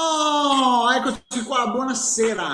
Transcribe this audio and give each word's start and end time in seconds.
Oh, 0.00 0.92
eccoci 0.92 1.42
qua, 1.44 1.66
buonasera. 1.72 2.46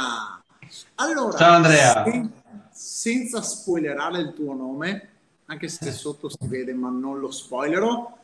Allora, 0.95 1.37
Ciao 1.37 1.53
Andrea. 1.53 2.03
sen- 2.03 2.33
senza 2.73 3.43
spoilerare 3.43 4.19
il 4.21 4.33
tuo 4.33 4.55
nome, 4.55 5.09
anche 5.45 5.69
se 5.69 5.93
sotto 5.93 6.31
si 6.31 6.39
vede, 6.49 6.73
ma 6.73 6.89
non 6.89 7.19
lo 7.21 7.31
spoilerò. 7.31 8.17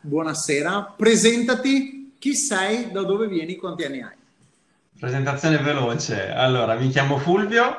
Buonasera, 0.00 0.94
presentati, 0.96 2.14
chi 2.18 2.34
sei, 2.34 2.90
da 2.90 3.02
dove 3.02 3.26
vieni, 3.26 3.56
quanti 3.56 3.84
anni 3.84 4.00
hai? 4.00 4.16
Presentazione 4.98 5.58
veloce. 5.58 6.30
Allora, 6.30 6.74
mi 6.74 6.88
chiamo 6.88 7.18
Fulvio, 7.18 7.76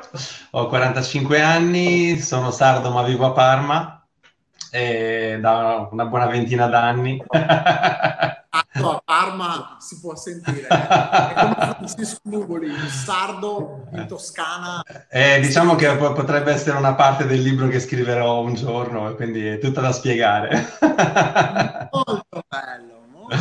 ho 0.52 0.68
45 0.68 1.40
anni, 1.40 2.18
sono 2.20 2.52
sardo 2.52 2.92
ma 2.92 3.02
vivo 3.02 3.26
a 3.26 3.32
Parma 3.32 4.06
da 4.70 5.88
una 5.90 6.06
buona 6.06 6.26
ventina 6.26 6.68
d'anni. 6.68 7.20
No, 8.76 8.90
a 8.90 9.02
Parma 9.04 9.76
si 9.78 10.00
può 10.00 10.16
sentire, 10.16 10.62
eh. 10.62 10.66
è 10.66 11.34
come 11.34 11.54
Francisco 11.56 12.18
Nuvoli, 12.24 12.68
un 12.70 12.88
sardo 12.88 13.86
in 13.92 14.06
Toscana. 14.08 14.82
E 15.08 15.38
diciamo 15.40 15.76
che 15.76 15.94
po- 15.96 16.12
potrebbe 16.12 16.52
essere 16.52 16.76
una 16.76 16.94
parte 16.94 17.24
del 17.26 17.40
libro 17.40 17.68
che 17.68 17.78
scriverò 17.78 18.40
un 18.40 18.54
giorno, 18.54 19.08
e 19.10 19.14
quindi 19.14 19.46
è 19.46 19.58
tutta 19.58 19.80
da 19.80 19.92
spiegare. 19.92 20.76
Molto 21.92 22.44
bello, 22.48 23.04
molto 23.12 23.36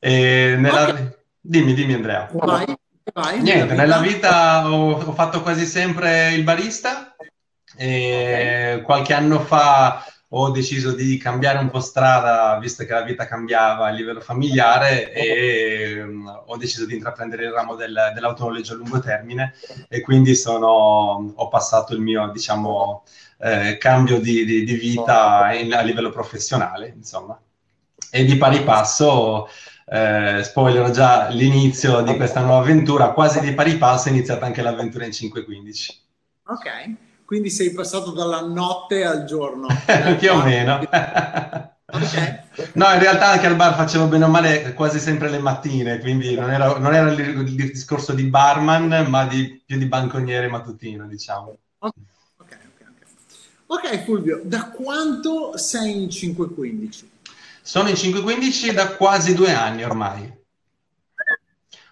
bello. 0.00 0.58
Nella- 0.60 0.88
Ok. 0.88 1.18
Dimmi, 1.42 1.72
dimmi 1.74 1.94
Andrea. 1.94 2.28
Vai, 2.32 2.66
vai. 3.14 3.40
Niente, 3.40 3.74
nella 3.74 3.98
vita 3.98 4.68
ho, 4.70 4.92
ho 4.92 5.12
fatto 5.12 5.40
quasi 5.42 5.64
sempre 5.64 6.32
il 6.34 6.42
barista 6.42 7.14
e 7.76 8.82
qualche 8.84 9.14
anno 9.14 9.40
fa 9.40 10.04
ho 10.32 10.50
deciso 10.50 10.92
di 10.94 11.16
cambiare 11.18 11.58
un 11.58 11.70
po' 11.70 11.80
strada, 11.80 12.56
visto 12.60 12.84
che 12.84 12.92
la 12.92 13.02
vita 13.02 13.26
cambiava 13.26 13.86
a 13.86 13.90
livello 13.90 14.20
familiare 14.20 15.12
e 15.12 16.02
mm, 16.04 16.28
ho 16.46 16.56
deciso 16.56 16.86
di 16.86 16.94
intraprendere 16.94 17.44
il 17.46 17.50
ramo 17.52 17.74
del- 17.74 18.12
dell'autonoleggio 18.14 18.74
a 18.74 18.76
lungo 18.76 19.00
termine 19.00 19.54
e 19.88 20.00
quindi 20.00 20.34
sono, 20.36 21.32
ho 21.34 21.48
passato 21.48 21.94
il 21.94 22.00
mio, 22.00 22.30
diciamo, 22.30 23.02
eh, 23.38 23.76
cambio 23.78 24.20
di, 24.20 24.44
di- 24.44 24.64
di 24.64 24.74
vita 24.74 25.52
in- 25.52 25.74
a 25.74 25.80
livello 25.82 26.10
professionale, 26.10 26.92
insomma. 26.96 27.38
E 28.12 28.24
di 28.24 28.36
pari 28.36 28.62
passo 28.62 29.48
eh, 29.86 30.42
spoilerò 30.44 30.90
già 30.90 31.28
l'inizio 31.28 32.02
di 32.02 32.14
questa 32.16 32.40
nuova 32.40 32.60
avventura, 32.60 33.10
quasi 33.12 33.40
di 33.40 33.52
pari 33.54 33.76
passo 33.76 34.08
è 34.08 34.10
iniziata 34.12 34.46
anche 34.46 34.62
l'avventura 34.62 35.04
in 35.04 35.12
515. 35.12 36.00
Ok, 36.46 36.66
quindi 37.30 37.48
sei 37.48 37.70
passato 37.70 38.10
dalla 38.10 38.40
notte 38.40 39.04
al 39.04 39.24
giorno. 39.24 39.68
Più 40.18 40.32
o 40.32 40.42
meno. 40.42 40.80
No, 42.72 42.92
in 42.92 42.98
realtà 42.98 43.28
anche 43.28 43.46
al 43.46 43.54
bar 43.54 43.76
facevo 43.76 44.06
bene 44.06 44.24
o 44.24 44.28
male 44.28 44.74
quasi 44.74 44.98
sempre 44.98 45.30
le 45.30 45.38
mattine, 45.38 46.00
quindi 46.00 46.34
non 46.34 46.50
era, 46.50 46.76
non 46.78 46.92
era 46.92 47.12
il, 47.12 47.20
il 47.20 47.54
discorso 47.54 48.14
di 48.14 48.24
barman, 48.24 49.06
ma 49.08 49.26
di, 49.26 49.62
più 49.64 49.78
di 49.78 49.86
banconiere 49.86 50.48
mattutino, 50.48 51.06
diciamo. 51.06 51.56
Ok, 51.78 51.94
ok, 52.38 52.58
ok. 52.88 53.06
Ok, 53.66 54.02
Fulvio, 54.02 54.40
da 54.42 54.68
quanto 54.70 55.56
sei 55.56 56.02
in 56.02 56.10
515? 56.10 57.10
Sono 57.62 57.90
in 57.90 57.94
515 57.94 58.72
da 58.72 58.88
quasi 58.96 59.34
due 59.34 59.54
anni 59.54 59.84
ormai. 59.84 60.38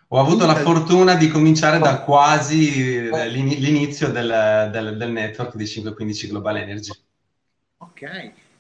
Ho 0.09 0.19
avuto 0.21 0.45
la 0.45 0.55
fortuna 0.57 1.15
di 1.15 1.29
cominciare 1.29 1.79
da 1.79 2.01
quasi 2.01 2.97
eh, 2.97 3.29
l'ini- 3.29 3.59
l'inizio 3.59 4.11
del, 4.11 4.69
del- 4.73 4.97
del 4.97 5.11
network 5.11 5.55
di 5.57 5.67
515 5.67 6.29
Global 6.29 6.57
Energy. 6.57 6.91
Ok, 7.79 8.03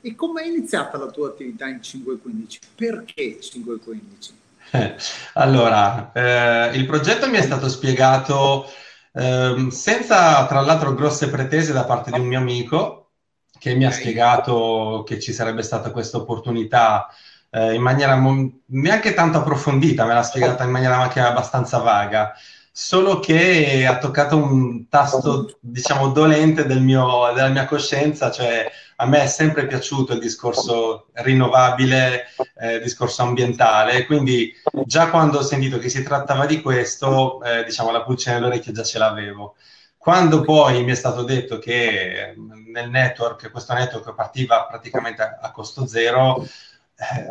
e 0.00 0.14
come 0.16 0.42
è 0.42 0.46
iniziata 0.46 0.98
la 0.98 1.08
tua 1.10 1.28
attività 1.28 1.68
in 1.68 1.80
515? 1.80 2.58
Perché 2.74 3.38
515? 3.40 4.34
Allora, 5.34 6.12
eh, 6.12 6.76
il 6.76 6.86
progetto 6.86 7.28
mi 7.28 7.38
è 7.38 7.42
stato 7.42 7.68
spiegato 7.68 8.66
ehm, 9.12 9.68
senza, 9.70 10.46
tra 10.46 10.60
l'altro, 10.60 10.94
grosse 10.94 11.30
pretese 11.30 11.72
da 11.72 11.84
parte 11.84 12.10
di 12.10 12.18
un 12.18 12.26
mio 12.26 12.38
amico 12.38 13.12
che 13.58 13.74
mi 13.74 13.84
ha 13.86 13.90
spiegato 13.90 15.02
che 15.06 15.18
ci 15.20 15.32
sarebbe 15.32 15.62
stata 15.62 15.90
questa 15.90 16.18
opportunità 16.18 17.08
eh, 17.50 17.74
in 17.74 17.82
maniera 17.82 18.16
mo- 18.16 18.50
neanche 18.66 19.14
tanto 19.14 19.38
approfondita, 19.38 20.04
me 20.04 20.14
l'ha 20.14 20.22
spiegata 20.22 20.64
in 20.64 20.70
maniera 20.70 20.98
anche 20.98 21.20
abbastanza 21.20 21.78
vaga, 21.78 22.34
solo 22.70 23.18
che 23.18 23.86
ha 23.86 23.98
toccato 23.98 24.36
un 24.36 24.88
tasto, 24.88 25.56
diciamo, 25.60 26.08
dolente 26.10 26.64
del 26.66 26.80
mio- 26.80 27.32
della 27.34 27.48
mia 27.48 27.64
coscienza, 27.64 28.30
cioè 28.30 28.70
a 28.96 29.06
me 29.06 29.22
è 29.22 29.26
sempre 29.26 29.66
piaciuto 29.66 30.12
il 30.12 30.20
discorso 30.20 31.08
rinnovabile, 31.14 32.26
eh, 32.60 32.74
il 32.74 32.82
discorso 32.82 33.22
ambientale, 33.22 34.06
quindi 34.06 34.52
già 34.84 35.08
quando 35.10 35.38
ho 35.38 35.42
sentito 35.42 35.78
che 35.78 35.88
si 35.88 36.02
trattava 36.02 36.46
di 36.46 36.60
questo, 36.60 37.42
eh, 37.42 37.64
diciamo, 37.64 37.90
la 37.90 38.02
pulce 38.02 38.32
nell'orecchio 38.32 38.72
già 38.72 38.82
ce 38.82 38.98
l'avevo. 38.98 39.56
Quando 39.96 40.40
poi 40.42 40.84
mi 40.84 40.92
è 40.92 40.94
stato 40.94 41.22
detto 41.22 41.58
che 41.58 42.32
mh, 42.36 42.70
nel 42.70 42.88
network, 42.90 43.50
questo 43.50 43.74
network 43.74 44.14
partiva 44.14 44.64
praticamente 44.66 45.22
a, 45.22 45.50
costo 45.50 45.86
zero, 45.86 46.46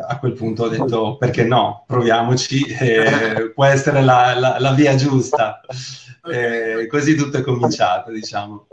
a 0.06 0.18
quel 0.18 0.32
punto 0.32 0.64
ho 0.64 0.68
detto 0.68 1.16
perché 1.18 1.44
no, 1.44 1.84
proviamoci, 1.86 2.64
eh, 2.64 3.50
può 3.54 3.64
essere 3.64 4.02
la, 4.02 4.34
la- 4.38 4.56
la 4.58 4.72
via 4.72 4.94
giusta. 4.94 5.60
Eh, 6.30 6.86
così 6.88 7.14
tutto 7.14 7.38
è 7.38 7.40
cominciato, 7.40 8.10
diciamo. 8.10 8.66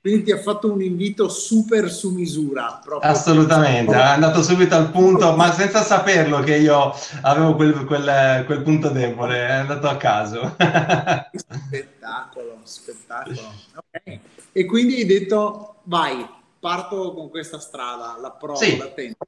Quindi 0.00 0.22
ti 0.24 0.30
ha 0.30 0.38
fatto 0.38 0.70
un 0.70 0.80
invito 0.82 1.28
super 1.28 1.90
su 1.90 2.10
misura. 2.12 2.78
Proprio. 2.84 3.10
Assolutamente, 3.10 3.92
è 3.92 4.00
andato 4.00 4.40
subito 4.42 4.76
al 4.76 4.90
punto, 4.90 5.34
ma 5.34 5.50
senza 5.52 5.82
saperlo 5.82 6.38
che 6.40 6.56
io 6.58 6.94
avevo 7.22 7.56
quel, 7.56 7.84
quel- 7.86 8.44
quel 8.46 8.62
punto 8.62 8.90
debole, 8.90 9.34
è 9.36 9.50
andato 9.50 9.88
a 9.88 9.96
caso. 9.96 10.54
Spettacolo, 11.34 12.58
spettacolo. 12.62 13.52
Ok. 13.74 14.18
E 14.52 14.64
quindi 14.64 14.96
hai 14.96 15.06
detto, 15.06 15.76
vai, 15.84 16.24
parto 16.60 17.14
con 17.14 17.30
questa 17.30 17.58
strada, 17.58 18.16
la 18.20 18.30
provo, 18.30 18.56
Sì. 18.58 18.76
la 18.76 18.86
tento. 18.88 19.26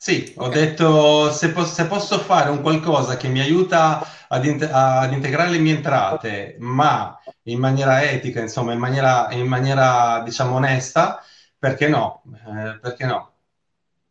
Sì, 0.00 0.32
ho 0.36 0.44
Ok. 0.46 0.52
detto 0.52 1.30
se, 1.32 1.50
pos- 1.50 1.72
se 1.72 1.86
posso 1.86 2.18
fare 2.20 2.50
un 2.50 2.62
qualcosa 2.62 3.16
che 3.16 3.26
mi 3.26 3.40
aiuta 3.40 4.00
ad, 4.28 4.44
inte- 4.44 4.70
ad 4.70 5.12
integrare 5.12 5.50
le 5.50 5.58
mie 5.58 5.74
entrate, 5.74 6.56
ma 6.60 7.18
in 7.44 7.58
maniera 7.58 8.02
etica, 8.02 8.40
insomma, 8.40 8.72
in 8.72 8.78
maniera, 8.78 9.26
in 9.32 9.46
maniera 9.48 10.20
diciamo 10.24 10.54
onesta, 10.54 11.20
perché 11.58 11.88
no? 11.88 12.22
Eh, 12.32 12.78
perché 12.80 13.06
no? 13.06 13.32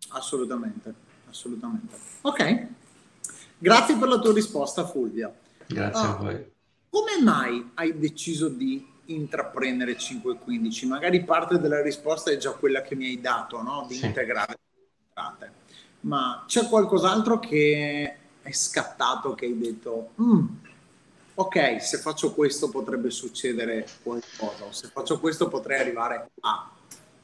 Assolutamente, 0.10 0.94
assolutamente. 1.30 1.96
Ok, 2.22 2.68
grazie 3.58 3.96
per 3.96 4.10
la 4.10 4.20
tua 4.20 4.34
risposta 4.34 4.86
Fulvia. 4.86 5.34
Grazie 5.68 6.08
a 6.08 6.10
Ah. 6.12 6.16
voi. 6.16 6.52
Come 6.90 7.22
mai 7.24 7.72
hai 7.76 7.98
deciso 7.98 8.50
di 8.50 8.86
intraprendere 9.06 9.98
515? 9.98 10.86
Magari 10.86 11.24
parte 11.24 11.60
della 11.60 11.82
risposta 11.82 12.30
è 12.30 12.36
già 12.38 12.52
quella 12.52 12.82
che 12.82 12.96
mi 12.96 13.06
hai 13.06 13.22
dato, 13.22 13.62
no? 13.62 13.86
Di 13.88 13.96
Sì. 13.96 14.06
integrare 14.06 14.58
entrate. 15.18 15.52
Ma 16.02 16.44
c'è 16.48 16.68
qualcos'altro 16.68 17.40
che 17.40 18.18
è 18.42 18.52
scattato 18.52 19.34
che 19.34 19.46
hai 19.46 19.58
detto, 19.58 20.12
"Mm, 20.22 20.46
ok, 21.34 21.82
se 21.82 21.98
faccio 21.98 22.34
questo 22.34 22.70
potrebbe 22.70 23.10
succedere 23.10 23.86
qualcosa, 24.04 24.66
o 24.66 24.72
se 24.72 24.90
faccio 24.94 25.20
questo 25.20 25.48
potrei 25.48 25.80
arrivare 25.80 26.30
a... 26.42 26.72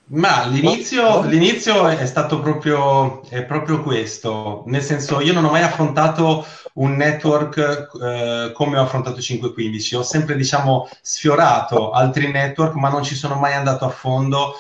Ma 0.06 0.46
l'inizio, 0.48 1.22
l'inizio 1.24 1.88
è 1.88 2.06
stato 2.06 2.42
proprio, 2.42 3.24
è 3.30 3.46
proprio 3.46 3.81
questo, 3.81 4.64
nel 4.68 4.81
senso 4.81 5.22
io 5.22 5.31
non 5.31 5.46
ho 5.46 5.50
mai 5.50 5.62
affrontato 5.62 6.46
un 6.74 6.96
network 6.96 7.90
eh, 8.02 8.52
come 8.54 8.78
ho 8.78 8.81
affrontato 8.81 9.22
515, 9.22 9.96
ho 9.96 10.04
sempre 10.04 10.36
diciamo 10.36 10.90
sfiorato 11.02 11.92
altri 11.92 12.30
network 12.31 12.74
ma 12.75 12.90
non 12.90 13.02
ci 13.04 13.16
sono 13.16 13.36
mai 13.36 13.54
andato 13.54 13.86
a 13.86 13.90
fondo. 13.90 14.56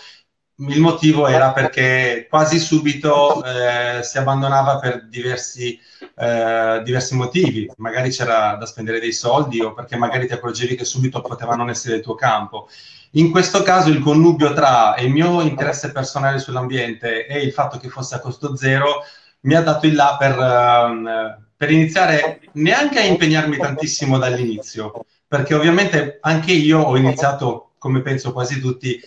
Il 0.69 0.79
motivo 0.79 1.27
era 1.27 1.51
perché 1.51 2.27
quasi 2.29 2.59
subito 2.59 3.43
eh, 3.43 4.01
si 4.03 4.17
abbandonava 4.17 4.79
per 4.79 5.07
diversi, 5.07 5.77
eh, 6.15 6.81
diversi 6.83 7.15
motivi, 7.15 7.69
magari 7.77 8.09
c'era 8.11 8.55
da 8.55 8.65
spendere 8.65 8.99
dei 8.99 9.13
soldi 9.13 9.61
o 9.61 9.73
perché 9.73 9.97
magari 9.97 10.27
ti 10.27 10.33
accorgevi 10.33 10.75
che 10.75 10.85
subito 10.85 11.21
poteva 11.21 11.55
non 11.55 11.69
essere 11.69 11.97
il 11.97 12.01
tuo 12.01 12.15
campo. 12.15 12.67
In 13.15 13.29
questo 13.29 13.61
caso 13.61 13.89
il 13.89 13.99
connubio 13.99 14.53
tra 14.53 14.95
il 14.97 15.11
mio 15.11 15.41
interesse 15.41 15.91
personale 15.91 16.39
sull'ambiente 16.39 17.27
e 17.27 17.41
il 17.41 17.51
fatto 17.51 17.77
che 17.77 17.89
fosse 17.89 18.15
a 18.15 18.19
costo 18.19 18.55
zero 18.55 19.03
mi 19.41 19.55
ha 19.55 19.61
dato 19.61 19.85
il 19.85 19.95
là 19.95 20.15
per, 20.17 20.39
ehm, 20.39 21.37
per 21.55 21.71
iniziare 21.71 22.41
neanche 22.53 22.99
a 22.99 23.03
impegnarmi 23.03 23.57
tantissimo 23.57 24.17
dall'inizio, 24.17 25.05
perché 25.27 25.53
ovviamente 25.53 26.17
anche 26.21 26.53
io 26.53 26.79
ho 26.79 26.97
iniziato, 26.97 27.72
come 27.83 27.99
penso 27.99 28.31
quasi 28.31 28.61
tutti, 28.61 28.97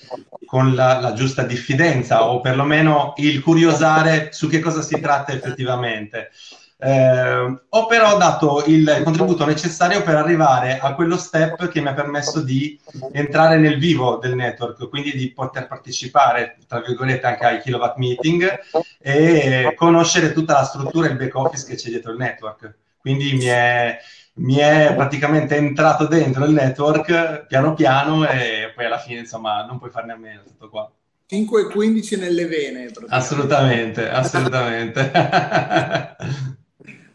con 0.44 0.74
la, 0.74 1.00
la 1.00 1.14
giusta 1.14 1.44
diffidenza 1.44 2.28
o 2.28 2.42
perlomeno 2.42 3.14
il 3.16 3.42
curiosare 3.42 4.28
su 4.32 4.50
che 4.50 4.60
cosa 4.60 4.82
si 4.82 5.00
tratta 5.00 5.32
effettivamente. 5.32 6.30
Eh, 6.78 7.58
ho 7.70 7.86
però 7.86 8.18
dato 8.18 8.64
il 8.66 9.00
contributo 9.02 9.46
necessario 9.46 10.02
per 10.02 10.16
arrivare 10.16 10.78
a 10.78 10.94
quello 10.94 11.16
step 11.16 11.68
che 11.68 11.80
mi 11.80 11.88
ha 11.88 11.94
permesso 11.94 12.42
di 12.42 12.78
entrare 13.12 13.56
nel 13.56 13.78
vivo 13.78 14.18
del 14.18 14.34
network, 14.34 14.86
quindi 14.90 15.16
di 15.16 15.32
poter 15.32 15.68
partecipare, 15.68 16.58
tra 16.68 16.82
virgolette, 16.82 17.26
anche 17.26 17.46
ai 17.46 17.60
kilowatt 17.62 17.96
meeting 17.96 18.60
e 19.00 19.72
conoscere 19.74 20.34
tutta 20.34 20.52
la 20.52 20.64
struttura 20.64 21.06
e 21.06 21.12
il 21.12 21.16
back 21.16 21.34
office 21.34 21.64
che 21.66 21.76
c'è 21.76 21.88
dietro 21.88 22.12
il 22.12 22.18
network. 22.18 22.74
quindi 23.00 23.32
mi 23.32 23.46
è, 23.46 23.98
mi 24.38 24.56
è 24.56 24.92
praticamente 24.94 25.56
entrato 25.56 26.06
dentro 26.06 26.44
il 26.44 26.52
network 26.52 27.46
piano 27.46 27.74
piano 27.74 28.28
e 28.28 28.72
poi 28.74 28.84
alla 28.84 28.98
fine 28.98 29.20
insomma 29.20 29.64
non 29.64 29.78
puoi 29.78 29.90
farne 29.90 30.12
a 30.12 30.16
meno 30.16 30.42
tutto 30.44 30.68
qua. 30.68 30.90
5 31.28 31.60
e 31.60 31.64
15 31.66 32.16
nelle 32.18 32.46
vene. 32.46 32.90
Assolutamente, 33.08 34.08
assolutamente. 34.10 35.00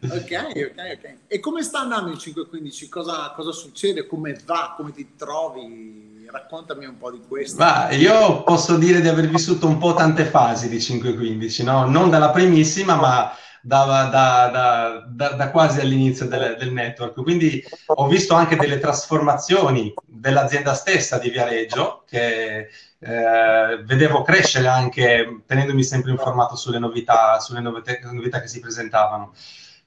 ok, 0.00 0.10
ok, 0.10 0.98
ok. 0.98 1.14
E 1.28 1.40
come 1.40 1.62
sta 1.62 1.80
andando 1.80 2.10
il 2.10 2.18
5 2.18 2.42
e 2.42 2.46
15? 2.46 2.88
Cosa, 2.88 3.32
cosa 3.34 3.52
succede? 3.52 4.06
Come 4.06 4.38
va? 4.44 4.74
Come 4.76 4.92
ti 4.92 5.14
trovi? 5.16 6.26
Raccontami 6.30 6.84
un 6.86 6.98
po' 6.98 7.10
di 7.10 7.22
questo. 7.26 7.62
Ma 7.62 7.90
io 7.92 8.42
posso 8.42 8.76
dire 8.76 9.00
di 9.00 9.08
aver 9.08 9.28
vissuto 9.28 9.66
un 9.66 9.78
po' 9.78 9.94
tante 9.94 10.24
fasi 10.24 10.68
di 10.68 10.80
5 10.80 11.10
e 11.10 11.14
15, 11.14 11.64
no? 11.64 11.86
Non 11.86 12.10
dalla 12.10 12.30
primissima, 12.30 12.96
ma 12.96 13.32
da, 13.62 14.08
da, 14.10 15.04
da, 15.06 15.28
da, 15.34 15.50
quasi 15.50 15.80
all'inizio 15.80 16.26
del, 16.26 16.56
del, 16.58 16.72
network. 16.72 17.22
Quindi 17.22 17.64
ho 17.86 18.08
visto 18.08 18.34
anche 18.34 18.56
delle 18.56 18.78
trasformazioni 18.78 19.94
dell'azienda 20.04 20.74
stessa 20.74 21.18
di 21.18 21.30
Viareggio, 21.30 22.04
che 22.08 22.68
eh, 22.98 23.82
vedevo 23.84 24.22
crescere 24.22 24.66
anche 24.66 25.42
tenendomi 25.46 25.84
sempre 25.84 26.10
informato 26.10 26.56
sulle 26.56 26.78
novità, 26.78 27.38
sulle 27.38 27.60
novità, 27.60 27.92
novità 28.10 28.40
che 28.40 28.48
si 28.48 28.60
presentavano. 28.60 29.32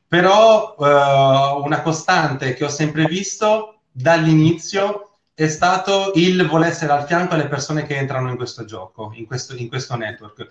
Però 0.07 0.75
eh, 0.79 1.61
una 1.63 1.81
costante 1.81 2.53
che 2.53 2.63
ho 2.63 2.69
sempre 2.69 3.05
visto 3.05 3.81
dall'inizio 3.91 5.14
è 5.35 5.49
stato 5.49 6.13
il 6.15 6.47
voler 6.47 6.69
essere 6.69 6.93
al 6.93 7.05
fianco 7.05 7.33
alle 7.33 7.47
persone 7.47 7.85
che 7.85 7.97
entrano 7.97 8.29
in 8.29 8.37
questo 8.37 8.63
gioco, 8.63 9.11
in 9.15 9.25
questo, 9.25 9.53
in 9.55 9.67
questo 9.67 9.95
network. 9.97 10.47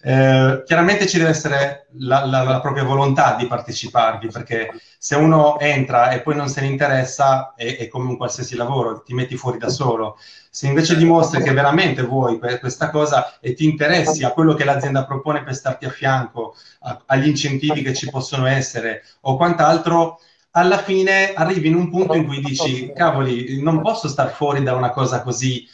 Eh, 0.00 0.62
chiaramente 0.64 1.08
ci 1.08 1.18
deve 1.18 1.30
essere 1.30 1.88
la, 1.98 2.24
la, 2.24 2.44
la, 2.44 2.60
propria 2.60 2.84
volontà 2.84 3.34
di 3.34 3.48
parteciparvi, 3.48 4.28
perché 4.28 4.70
se 4.96 5.16
uno 5.16 5.58
entra 5.58 6.10
e 6.10 6.20
poi 6.20 6.36
non 6.36 6.48
se 6.48 6.60
ne 6.60 6.68
interessa, 6.68 7.52
è, 7.56 7.78
è, 7.78 7.88
come 7.88 8.10
un 8.10 8.16
qualsiasi 8.16 8.54
lavoro, 8.54 9.02
ti 9.02 9.12
metti 9.12 9.36
fuori 9.36 9.58
da 9.58 9.68
solo. 9.68 10.16
Se 10.50 10.68
invece 10.68 10.96
dimostri 10.96 11.42
che 11.42 11.52
veramente 11.52 12.02
vuoi 12.02 12.38
questa 12.38 12.90
cosa 12.90 13.38
e 13.40 13.54
ti 13.54 13.64
interessi 13.64 14.22
a 14.22 14.30
quello 14.30 14.54
che 14.54 14.64
l'azienda 14.64 15.04
propone 15.04 15.42
per 15.42 15.56
starti 15.56 15.84
a 15.86 15.90
fianco, 15.90 16.54
a, 16.82 17.02
agli 17.06 17.26
incentivi 17.26 17.82
che 17.82 17.92
ci 17.92 18.08
possono 18.08 18.46
essere 18.46 19.02
o 19.22 19.36
quant'altro, 19.36 20.20
alla 20.58 20.78
fine 20.78 21.32
arrivi 21.34 21.68
in 21.68 21.76
un 21.76 21.88
punto 21.88 22.14
in 22.14 22.26
cui 22.26 22.40
dici, 22.40 22.92
cavoli, 22.92 23.62
non 23.62 23.80
posso 23.80 24.08
star 24.08 24.32
fuori 24.32 24.62
da 24.64 24.74
una 24.74 24.90
cosa 24.90 25.22
così, 25.22 25.64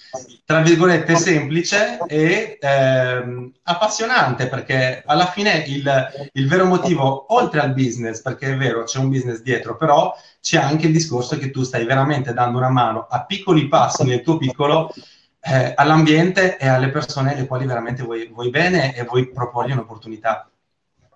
tra 0.45 0.61
virgolette, 0.61 1.17
semplice 1.17 1.99
e 2.07 2.59
ehm, 2.61 3.51
appassionante, 3.63 4.47
perché 4.49 5.03
alla 5.07 5.27
fine 5.27 5.65
il, 5.69 6.31
il, 6.33 6.49
vero 6.49 6.67
motivo, 6.67 7.35
oltre 7.35 7.61
al 7.61 7.73
business, 7.73 8.21
perché 8.21 8.53
è 8.53 8.57
vero, 8.57 8.85
c'è 8.85 8.99
un 8.99 9.09
business 9.09 9.41
dietro, 9.41 9.77
però 9.79 10.15
c'è 10.43 10.59
anche 10.59 10.87
il 10.87 10.93
discorso 10.93 11.39
che 11.39 11.51
tu 11.51 11.63
stai 11.63 11.87
veramente 11.87 12.35
dando 12.35 12.59
una 12.59 12.69
mano 12.69 13.07
a 13.09 13.25
piccoli 13.25 13.69
passi 13.69 14.05
nel 14.05 14.21
tuo 14.21 14.37
piccolo 14.37 14.93
eh, 15.41 15.73
all'ambiente 15.75 16.59
e 16.59 16.69
alle 16.69 16.91
persone 16.91 17.33
alle 17.33 17.47
quali 17.47 17.65
veramente 17.65 18.03
vuoi, 18.03 18.27
vuoi 18.27 18.51
bene 18.51 18.95
e 18.95 19.05
vuoi 19.05 19.31
proporgli 19.31 19.73
un'opportunità. 19.73 20.47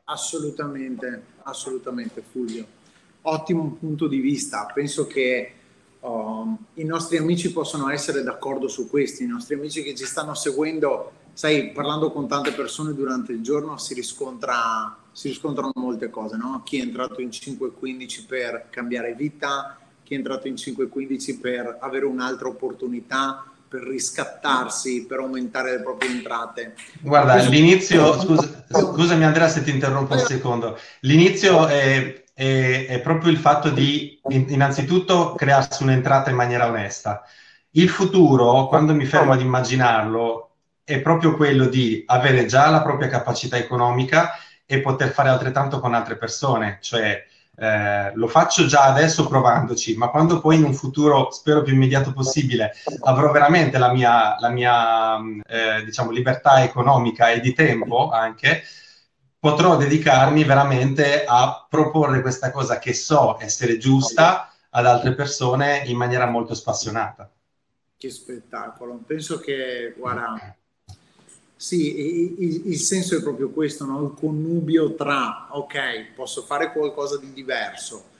Assolutamente, 0.04 1.22
assolutamente 1.42 2.22
Fulvio 2.22 2.76
ottimo 3.22 3.76
punto 3.78 4.06
di 4.06 4.18
vista. 4.20 4.70
Penso 4.72 5.06
che 5.06 5.52
uh, 6.00 6.56
i 6.74 6.84
nostri 6.84 7.16
amici 7.16 7.52
possono 7.52 7.90
essere 7.90 8.22
d'accordo 8.22 8.68
su 8.68 8.88
questo, 8.88 9.22
i 9.22 9.26
nostri 9.26 9.54
amici 9.54 9.82
che 9.82 9.94
ci 9.94 10.04
stanno 10.04 10.34
seguendo, 10.34 11.12
sai, 11.32 11.70
parlando 11.72 12.10
con 12.10 12.28
tante 12.28 12.52
persone 12.52 12.94
durante 12.94 13.32
il 13.32 13.42
giorno 13.42 13.76
si, 13.78 13.94
riscontra, 13.94 14.96
si 15.12 15.28
riscontrano 15.28 15.72
molte 15.74 16.10
cose, 16.10 16.36
no? 16.36 16.62
Chi 16.64 16.78
è 16.78 16.82
entrato 16.82 17.20
in 17.20 17.28
5.15 17.28 18.26
per 18.26 18.66
cambiare 18.70 19.14
vita, 19.14 19.78
chi 20.02 20.14
è 20.14 20.16
entrato 20.16 20.48
in 20.48 20.54
5.15 20.54 21.40
per 21.40 21.78
avere 21.80 22.06
un'altra 22.06 22.48
opportunità, 22.48 23.44
per 23.68 23.82
riscattarsi, 23.82 25.04
per 25.04 25.18
aumentare 25.18 25.72
le 25.72 25.82
proprie 25.82 26.10
entrate. 26.10 26.74
Guarda, 27.02 27.36
l'inizio, 27.36 28.18
scusa, 28.18 28.64
scusami 28.66 29.24
Andrea 29.24 29.46
se 29.48 29.62
ti 29.62 29.70
interrompo 29.70 30.14
un 30.14 30.20
secondo, 30.20 30.78
l'inizio 31.00 31.66
è 31.66 32.24
è, 32.38 32.86
è 32.86 33.00
proprio 33.00 33.32
il 33.32 33.38
fatto 33.38 33.68
di 33.68 34.20
innanzitutto 34.28 35.34
crearsi 35.34 35.82
un'entrata 35.82 36.30
in 36.30 36.36
maniera 36.36 36.68
onesta. 36.68 37.24
Il 37.70 37.88
futuro, 37.88 38.68
quando 38.68 38.94
mi 38.94 39.06
fermo 39.06 39.32
ad 39.32 39.40
immaginarlo, 39.40 40.50
è 40.84 41.00
proprio 41.00 41.34
quello 41.34 41.66
di 41.66 42.04
avere 42.06 42.46
già 42.46 42.70
la 42.70 42.82
propria 42.82 43.08
capacità 43.08 43.56
economica 43.56 44.38
e 44.64 44.80
poter 44.80 45.10
fare 45.10 45.30
altrettanto 45.30 45.80
con 45.80 45.94
altre 45.94 46.16
persone, 46.16 46.78
cioè 46.80 47.26
eh, 47.56 48.12
lo 48.14 48.28
faccio 48.28 48.66
già 48.66 48.84
adesso 48.84 49.26
provandoci, 49.26 49.96
ma 49.96 50.08
quando 50.08 50.40
poi 50.40 50.56
in 50.56 50.64
un 50.64 50.74
futuro, 50.74 51.32
spero 51.32 51.62
più 51.62 51.74
immediato 51.74 52.12
possibile, 52.12 52.70
avrò 53.02 53.32
veramente 53.32 53.78
la 53.78 53.92
mia, 53.92 54.38
la 54.38 54.48
mia 54.48 55.18
eh, 55.44 55.84
diciamo, 55.84 56.12
libertà 56.12 56.62
economica 56.62 57.30
e 57.30 57.40
di 57.40 57.52
tempo 57.52 58.10
anche, 58.10 58.62
potrò 59.38 59.76
dedicarmi 59.76 60.44
veramente 60.44 61.24
a 61.24 61.66
proporre 61.68 62.20
questa 62.20 62.50
cosa 62.50 62.78
che 62.78 62.92
so 62.92 63.38
essere 63.40 63.78
giusta 63.78 64.52
ad 64.70 64.86
altre 64.86 65.14
persone 65.14 65.82
in 65.86 65.96
maniera 65.96 66.26
molto 66.26 66.54
spassionata. 66.54 67.30
Che 67.96 68.10
spettacolo. 68.10 69.00
Penso 69.06 69.38
che, 69.38 69.94
guarda, 69.96 70.56
sì, 71.56 72.36
il, 72.38 72.66
il 72.66 72.78
senso 72.78 73.16
è 73.16 73.22
proprio 73.22 73.50
questo, 73.50 73.84
no? 73.84 74.04
il 74.04 74.14
connubio 74.14 74.94
tra, 74.94 75.48
ok, 75.50 76.12
posso 76.14 76.42
fare 76.42 76.72
qualcosa 76.72 77.18
di 77.18 77.32
diverso 77.32 78.16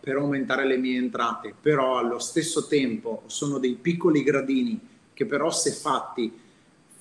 per 0.00 0.16
aumentare 0.16 0.66
le 0.66 0.78
mie 0.78 0.96
entrate, 0.96 1.54
però 1.60 1.98
allo 1.98 2.18
stesso 2.18 2.66
tempo 2.66 3.24
sono 3.26 3.58
dei 3.58 3.74
piccoli 3.74 4.22
gradini 4.22 4.80
che 5.12 5.26
però 5.26 5.50
se 5.50 5.72
fatti 5.72 6.44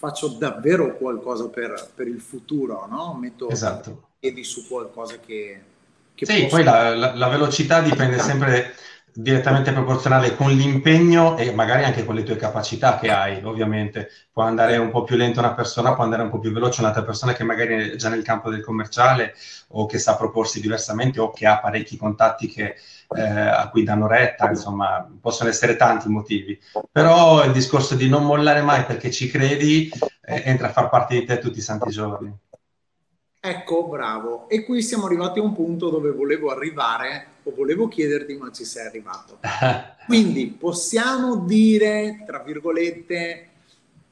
faccio 0.05 0.27
davvero 0.27 0.95
qualcosa 0.95 1.47
per, 1.49 1.89
per 1.93 2.07
il 2.07 2.21
futuro, 2.21 2.85
no? 2.89 3.17
Metto 3.19 3.49
esatto. 3.49 4.09
piedi 4.19 4.43
su 4.43 4.67
qualcosa 4.67 5.15
che... 5.19 5.61
che 6.13 6.25
sì, 6.25 6.43
posso... 6.43 6.55
poi 6.55 6.63
la, 6.63 6.95
la, 6.95 7.15
la, 7.15 7.27
velocità 7.27 7.81
dipende 7.81 8.19
sempre 8.19 8.75
direttamente 9.17 9.71
proporzionale 9.71 10.35
con 10.35 10.51
l'impegno 10.51 11.37
e 11.37 11.53
magari 11.53 11.85
anche 11.85 12.03
con 12.03 12.15
le 12.15 12.23
tue 12.23 12.35
capacità 12.35 12.99
che 12.99 13.09
hai, 13.11 13.41
ovviamente. 13.45 14.09
Può 14.29 14.43
andare 14.43 14.75
un 14.75 14.91
po' 14.91 15.05
più 15.05 15.15
lento 15.15 15.39
una 15.39 15.53
persona, 15.53 15.95
può 15.95 16.03
andare 16.03 16.23
un 16.23 16.29
po' 16.29 16.39
più 16.39 16.51
veloce 16.51 16.81
un'altra 16.81 17.03
persona 17.03 17.31
che 17.31 17.45
magari 17.45 17.91
è 17.91 17.95
già 17.95 18.09
nel 18.09 18.23
campo 18.23 18.49
del 18.49 18.61
commerciale 18.61 19.33
o 19.69 19.85
che 19.85 19.99
sa 19.99 20.17
proporsi 20.17 20.59
diversamente 20.59 21.21
o 21.21 21.31
che 21.31 21.47
ha 21.47 21.59
parecchi 21.59 21.95
contatti 21.95 22.47
che, 22.47 22.75
eh, 23.15 23.21
a 23.21 23.69
cui 23.69 23.83
danno 23.83 24.07
retta, 24.07 24.49
insomma, 24.49 25.09
possono 25.21 25.49
essere 25.49 25.77
tanti 25.77 26.07
i 26.07 26.11
motivi. 26.11 26.59
Però 26.91 27.45
il 27.45 27.53
discorso 27.53 27.95
di 27.95 28.09
non 28.09 28.25
mollare 28.25 28.61
mai 28.63 28.83
perché 28.83 29.11
ci 29.11 29.29
credi 29.29 29.89
eh, 30.25 30.43
entra 30.45 30.67
a 30.67 30.71
far 30.71 30.89
parte 30.89 31.13
di 31.17 31.23
te 31.23 31.39
tutti 31.39 31.59
i 31.59 31.61
santi 31.61 31.89
giorni. 31.89 32.35
Ecco, 33.39 33.87
bravo. 33.87 34.49
E 34.49 34.65
qui 34.65 34.81
siamo 34.81 35.05
arrivati 35.05 35.39
a 35.39 35.43
un 35.43 35.53
punto 35.53 35.89
dove 35.89 36.11
volevo 36.11 36.49
arrivare 36.49 37.27
o 37.47 37.53
volevo 37.55 37.87
chiederti, 37.87 38.35
ma 38.35 38.51
ci 38.51 38.65
sei 38.65 38.87
arrivato. 38.87 39.39
Quindi 40.05 40.47
possiamo 40.47 41.37
dire, 41.37 42.23
tra 42.25 42.39
virgolette, 42.39 43.49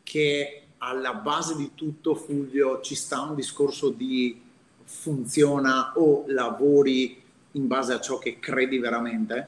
che 0.04 0.62
alla 0.78 1.14
base 1.14 1.56
di 1.56 1.72
tutto, 1.76 2.16
Fulvio, 2.16 2.82
ci 2.82 2.96
sta 2.96 3.22
un 3.22 3.36
discorso 3.36 3.90
di 3.90 4.40
funziona 4.86 5.94
o 5.96 6.26
lavori 6.28 7.22
in 7.52 7.68
base 7.68 7.94
a 7.94 8.00
ciò 8.00 8.18
che 8.18 8.40
credi 8.40 8.78
veramente? 8.78 9.48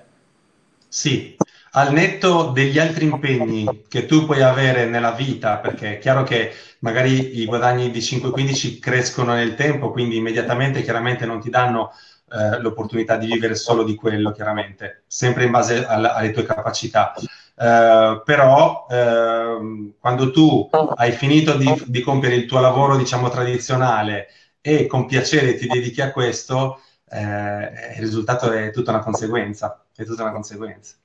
Sì, 0.87 1.35
al 1.71 1.91
netto 1.91 2.51
degli 2.53 2.79
altri 2.79 3.05
impegni 3.05 3.83
che 3.89 4.05
tu 4.05 4.25
puoi 4.25 4.41
avere 4.41 4.85
nella 4.85 5.11
vita, 5.11 5.57
perché 5.57 5.95
è 5.95 5.97
chiaro 5.99 6.23
che 6.23 6.53
magari 6.79 7.39
i 7.39 7.45
guadagni 7.45 7.91
di 7.91 7.99
5-15 7.99 8.79
crescono 8.79 9.33
nel 9.33 9.55
tempo, 9.55 9.91
quindi 9.91 10.15
immediatamente 10.15 10.83
chiaramente 10.83 11.25
non 11.25 11.41
ti 11.41 11.49
danno 11.49 11.91
eh, 12.27 12.59
l'opportunità 12.59 13.17
di 13.17 13.27
vivere 13.27 13.55
solo 13.55 13.83
di 13.83 13.95
quello, 13.95 14.31
chiaramente, 14.31 15.03
sempre 15.07 15.45
in 15.45 15.51
base 15.51 15.85
alla, 15.85 16.13
alle 16.13 16.31
tue 16.31 16.43
capacità. 16.45 17.13
Uh, 17.57 18.21
però 18.25 18.85
uh, 18.89 19.95
quando 19.97 20.31
tu 20.31 20.69
hai 20.95 21.13
finito 21.13 21.55
di, 21.55 21.83
di, 21.85 22.01
compiere 22.01 22.35
il 22.35 22.47
tuo 22.47 22.59
lavoro, 22.59 22.97
diciamo, 22.97 23.29
tradizionale 23.29 24.27
e 24.59 24.87
con 24.87 25.05
piacere 25.05 25.55
ti 25.55 25.65
dedichi 25.65 26.01
a 26.01 26.11
questo, 26.11 26.81
eh, 27.07 27.93
il 27.95 27.99
risultato 27.99 28.51
è 28.51 28.71
tutta 28.71 28.91
una 28.91 28.99
conseguenza. 28.99 29.85
È 29.95 30.03
tutta 30.03 30.23
una 30.23 30.31
conseguenza. 30.31 30.95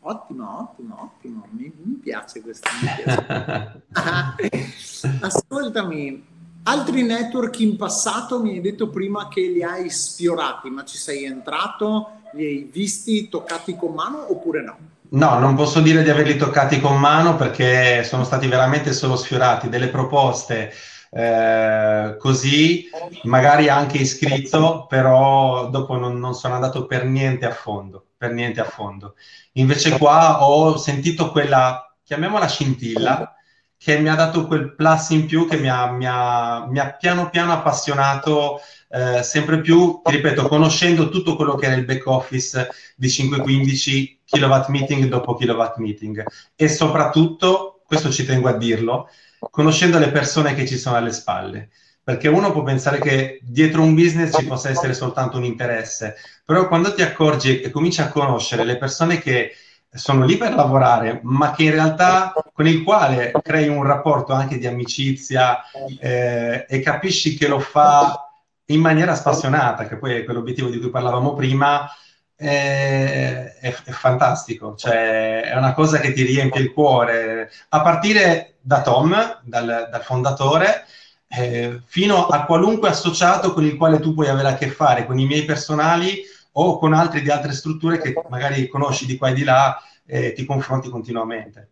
Ottimo, 0.00 0.60
ottimo, 0.60 1.02
ottimo. 1.02 1.46
Mi, 1.50 1.70
mi 1.82 1.94
piace 1.96 2.40
questo. 2.40 2.68
Mi 2.80 2.88
piace. 3.02 3.82
Ascoltami, 5.20 6.37
altri 6.68 7.02
network 7.02 7.60
in 7.60 7.76
passato 7.76 8.40
mi 8.42 8.50
hai 8.50 8.60
detto 8.60 8.90
prima 8.90 9.28
che 9.28 9.40
li 9.40 9.62
hai 9.62 9.88
sfiorati, 9.88 10.68
ma 10.68 10.84
ci 10.84 10.98
sei 10.98 11.24
entrato, 11.24 12.10
li 12.34 12.44
hai 12.44 12.70
visti, 12.70 13.30
toccati 13.30 13.74
con 13.74 13.94
mano 13.94 14.30
oppure 14.30 14.62
no? 14.62 14.76
No, 15.10 15.38
non 15.38 15.54
posso 15.54 15.80
dire 15.80 16.02
di 16.02 16.10
averli 16.10 16.36
toccati 16.36 16.80
con 16.80 17.00
mano 17.00 17.36
perché 17.36 18.04
sono 18.04 18.24
stati 18.24 18.46
veramente 18.46 18.92
solo 18.92 19.16
sfiorati 19.16 19.70
delle 19.70 19.88
proposte 19.88 20.70
eh, 21.10 22.16
così, 22.18 22.90
magari 23.22 23.70
anche 23.70 23.96
iscritto, 23.96 24.84
però 24.86 25.70
dopo 25.70 25.96
non, 25.96 26.18
non, 26.18 26.34
sono 26.34 26.54
andato 26.54 26.84
per 26.84 27.06
niente 27.06 27.46
a 27.46 27.52
fondo, 27.52 28.08
per 28.18 28.32
niente 28.32 28.60
a 28.60 28.64
fondo. 28.64 29.14
Invece 29.52 29.96
qua 29.96 30.44
ho 30.44 30.76
sentito 30.76 31.30
quella, 31.30 31.90
chiamiamola 32.04 32.46
scintilla, 32.46 33.37
che 33.78 33.98
mi 33.98 34.08
ha 34.08 34.14
dato 34.16 34.46
quel 34.46 34.74
plus 34.74 35.10
in 35.10 35.26
più 35.26 35.46
che 35.46 35.56
mi 35.56 35.70
ha, 35.70 35.90
mi 35.90 36.04
ha, 36.06 36.66
mi 36.68 36.80
ha 36.80 36.92
piano 36.92 37.30
piano 37.30 37.52
appassionato 37.52 38.60
eh, 38.90 39.22
sempre 39.22 39.60
più, 39.60 40.00
ti 40.02 40.12
ripeto, 40.12 40.48
conoscendo 40.48 41.08
tutto 41.08 41.36
quello 41.36 41.54
che 41.54 41.66
era 41.66 41.76
il 41.76 41.84
back 41.84 42.06
office 42.06 42.68
di 42.96 43.08
515 43.08 44.20
kilowatt 44.24 44.68
meeting 44.68 45.04
dopo 45.06 45.36
kilowatt 45.36 45.76
meeting 45.76 46.24
e 46.56 46.68
soprattutto, 46.68 47.80
questo 47.86 48.10
ci 48.10 48.24
tengo 48.24 48.48
a 48.48 48.56
dirlo, 48.56 49.08
conoscendo 49.50 49.98
le 49.98 50.10
persone 50.10 50.54
che 50.54 50.66
ci 50.66 50.76
sono 50.76 50.96
alle 50.96 51.12
spalle. 51.12 51.70
Perché 52.02 52.28
uno 52.28 52.52
può 52.52 52.62
pensare 52.62 52.98
che 53.00 53.38
dietro 53.42 53.82
un 53.82 53.94
business 53.94 54.34
ci 54.34 54.46
possa 54.46 54.70
essere 54.70 54.94
soltanto 54.94 55.36
un 55.36 55.44
interesse, 55.44 56.16
però 56.42 56.66
quando 56.66 56.94
ti 56.94 57.02
accorgi 57.02 57.60
e 57.60 57.70
cominci 57.70 58.00
a 58.00 58.08
conoscere 58.08 58.64
le 58.64 58.78
persone 58.78 59.18
che 59.18 59.52
sono 59.90 60.24
lì 60.24 60.36
per 60.36 60.54
lavorare, 60.54 61.20
ma 61.22 61.52
che 61.52 61.64
in 61.64 61.70
realtà 61.72 62.32
con 62.52 62.66
il 62.66 62.82
quale 62.82 63.32
crei 63.42 63.68
un 63.68 63.82
rapporto 63.84 64.32
anche 64.32 64.58
di 64.58 64.66
amicizia 64.66 65.62
eh, 65.98 66.66
e 66.68 66.80
capisci 66.80 67.36
che 67.36 67.48
lo 67.48 67.58
fa 67.58 68.30
in 68.66 68.80
maniera 68.80 69.14
spassionata, 69.14 69.86
che 69.86 69.96
poi 69.96 70.16
è 70.16 70.24
quell'obiettivo 70.24 70.68
di 70.68 70.78
cui 70.78 70.90
parlavamo 70.90 71.34
prima, 71.34 71.90
è, 72.34 73.54
è, 73.60 73.74
è, 73.84 73.90
fantastico, 73.90 74.74
cioè 74.76 75.42
è 75.42 75.56
una 75.56 75.72
cosa 75.72 75.98
che 75.98 76.12
ti 76.12 76.22
riempie 76.22 76.60
il 76.60 76.72
cuore, 76.72 77.50
a 77.70 77.80
partire 77.80 78.58
da 78.60 78.82
Tom, 78.82 79.40
dal, 79.42 79.88
dal 79.90 80.02
fondatore, 80.02 80.84
eh, 81.28 81.80
fino 81.86 82.26
a 82.26 82.44
qualunque 82.44 82.88
associato 82.88 83.52
con 83.52 83.64
il 83.64 83.76
quale 83.76 84.00
tu 84.00 84.14
puoi 84.14 84.28
avere 84.28 84.48
a 84.48 84.54
che 84.54 84.68
fare, 84.68 85.06
con 85.06 85.18
i 85.18 85.26
miei 85.26 85.44
personali 85.44 86.22
o 86.60 86.78
con 86.78 86.92
altri 86.92 87.22
di 87.22 87.30
altre 87.30 87.52
strutture 87.52 87.98
che 87.98 88.12
magari 88.28 88.68
conosci 88.68 89.06
di 89.06 89.16
qua 89.16 89.28
e 89.28 89.34
di 89.34 89.44
là 89.44 89.80
e 90.04 90.32
ti 90.32 90.44
confronti 90.44 90.88
continuamente. 90.88 91.68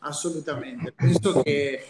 Assolutamente, 0.00 0.92
penso 0.92 1.42
che 1.42 1.86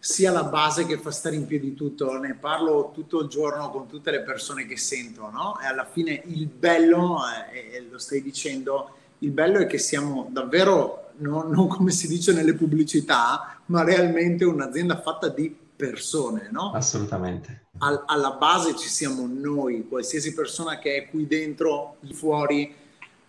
sia 0.00 0.32
la 0.32 0.44
base 0.44 0.84
che 0.84 0.98
fa 0.98 1.10
stare 1.10 1.36
in 1.36 1.46
piedi 1.46 1.74
tutto. 1.74 2.18
Ne 2.18 2.34
parlo 2.34 2.90
tutto 2.92 3.20
il 3.20 3.28
giorno 3.28 3.70
con 3.70 3.86
tutte 3.86 4.10
le 4.10 4.22
persone 4.22 4.66
che 4.66 4.76
sento, 4.76 5.30
no? 5.30 5.58
E 5.60 5.66
alla 5.66 5.86
fine 5.86 6.22
il 6.26 6.46
bello, 6.46 7.20
eh, 7.52 7.76
e 7.76 7.86
lo 7.88 7.98
stai 7.98 8.20
dicendo, 8.20 8.96
il 9.18 9.30
bello 9.30 9.60
è 9.60 9.66
che 9.66 9.78
siamo 9.78 10.28
davvero, 10.30 11.12
no, 11.18 11.42
non 11.42 11.68
come 11.68 11.92
si 11.92 12.08
dice 12.08 12.32
nelle 12.32 12.54
pubblicità, 12.54 13.60
ma 13.66 13.84
realmente 13.84 14.44
un'azienda 14.44 15.00
fatta 15.00 15.28
di 15.28 15.56
persone, 15.78 16.48
no? 16.50 16.72
Assolutamente. 16.72 17.66
All, 17.78 18.02
alla 18.06 18.32
base 18.32 18.76
ci 18.76 18.88
siamo 18.88 19.28
noi, 19.30 19.86
qualsiasi 19.88 20.34
persona 20.34 20.80
che 20.80 20.96
è 20.96 21.08
qui 21.08 21.28
dentro, 21.28 21.98
fuori, 22.12 22.74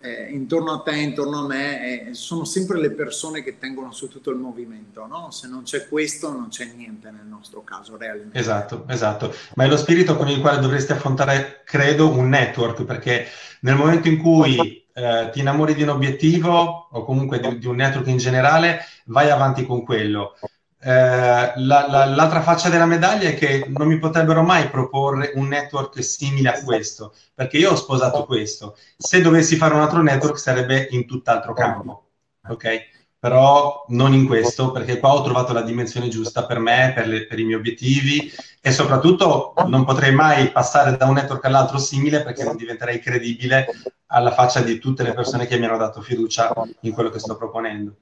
eh, 0.00 0.30
intorno 0.32 0.72
a 0.72 0.80
te, 0.80 0.96
intorno 0.96 1.44
a 1.44 1.46
me, 1.46 2.08
eh, 2.08 2.14
sono 2.14 2.44
sempre 2.44 2.80
le 2.80 2.90
persone 2.90 3.44
che 3.44 3.58
tengono 3.58 3.92
su 3.92 4.08
tutto 4.08 4.30
il 4.30 4.38
movimento, 4.38 5.06
no? 5.06 5.30
Se 5.30 5.46
non 5.46 5.62
c'è 5.62 5.86
questo, 5.86 6.32
non 6.32 6.48
c'è 6.48 6.72
niente 6.74 7.10
nel 7.12 7.26
nostro 7.26 7.62
caso, 7.62 7.96
realmente. 7.96 8.36
Esatto, 8.36 8.84
esatto. 8.88 9.32
Ma 9.54 9.64
è 9.64 9.68
lo 9.68 9.76
spirito 9.76 10.16
con 10.16 10.28
il 10.28 10.40
quale 10.40 10.58
dovresti 10.58 10.90
affrontare, 10.90 11.62
credo, 11.64 12.10
un 12.10 12.28
network, 12.28 12.82
perché 12.84 13.26
nel 13.60 13.76
momento 13.76 14.08
in 14.08 14.18
cui 14.18 14.84
eh, 14.92 15.28
ti 15.30 15.38
innamori 15.38 15.74
di 15.74 15.82
un 15.82 15.90
obiettivo 15.90 16.88
o 16.90 17.04
comunque 17.04 17.38
di, 17.38 17.58
di 17.58 17.66
un 17.66 17.76
network 17.76 18.08
in 18.08 18.16
generale, 18.16 18.80
vai 19.04 19.30
avanti 19.30 19.64
con 19.64 19.84
quello. 19.84 20.34
Eh, 20.82 21.52
la, 21.56 21.86
la, 21.90 22.06
l'altra 22.06 22.40
faccia 22.40 22.70
della 22.70 22.86
medaglia 22.86 23.28
è 23.28 23.34
che 23.34 23.66
non 23.68 23.86
mi 23.86 23.98
potrebbero 23.98 24.42
mai 24.42 24.70
proporre 24.70 25.32
un 25.34 25.48
network 25.48 26.02
simile 26.02 26.48
a 26.48 26.62
questo, 26.62 27.14
perché 27.34 27.58
io 27.58 27.72
ho 27.72 27.76
sposato 27.76 28.24
questo. 28.24 28.76
Se 28.96 29.20
dovessi 29.20 29.56
fare 29.56 29.74
un 29.74 29.80
altro 29.80 30.02
network 30.02 30.38
sarebbe 30.38 30.88
in 30.90 31.06
tutt'altro 31.06 31.52
campo, 31.52 32.08
ok? 32.48 32.88
Però 33.18 33.84
non 33.88 34.14
in 34.14 34.26
questo, 34.26 34.70
perché 34.70 34.98
qua 34.98 35.12
ho 35.12 35.22
trovato 35.22 35.52
la 35.52 35.60
dimensione 35.60 36.08
giusta 36.08 36.46
per 36.46 36.58
me, 36.58 36.92
per, 36.94 37.06
le, 37.06 37.26
per 37.26 37.38
i 37.38 37.44
miei 37.44 37.58
obiettivi 37.58 38.32
e 38.62 38.72
soprattutto 38.72 39.52
non 39.66 39.84
potrei 39.84 40.14
mai 40.14 40.50
passare 40.50 40.96
da 40.96 41.04
un 41.04 41.14
network 41.14 41.44
all'altro 41.44 41.76
simile 41.76 42.22
perché 42.22 42.44
non 42.44 42.56
diventerei 42.56 42.98
credibile 42.98 43.66
alla 44.06 44.32
faccia 44.32 44.62
di 44.62 44.78
tutte 44.78 45.02
le 45.02 45.12
persone 45.12 45.46
che 45.46 45.58
mi 45.58 45.66
hanno 45.66 45.76
dato 45.76 46.00
fiducia 46.00 46.50
in 46.80 46.92
quello 46.92 47.10
che 47.10 47.18
sto 47.18 47.36
proponendo. 47.36 47.94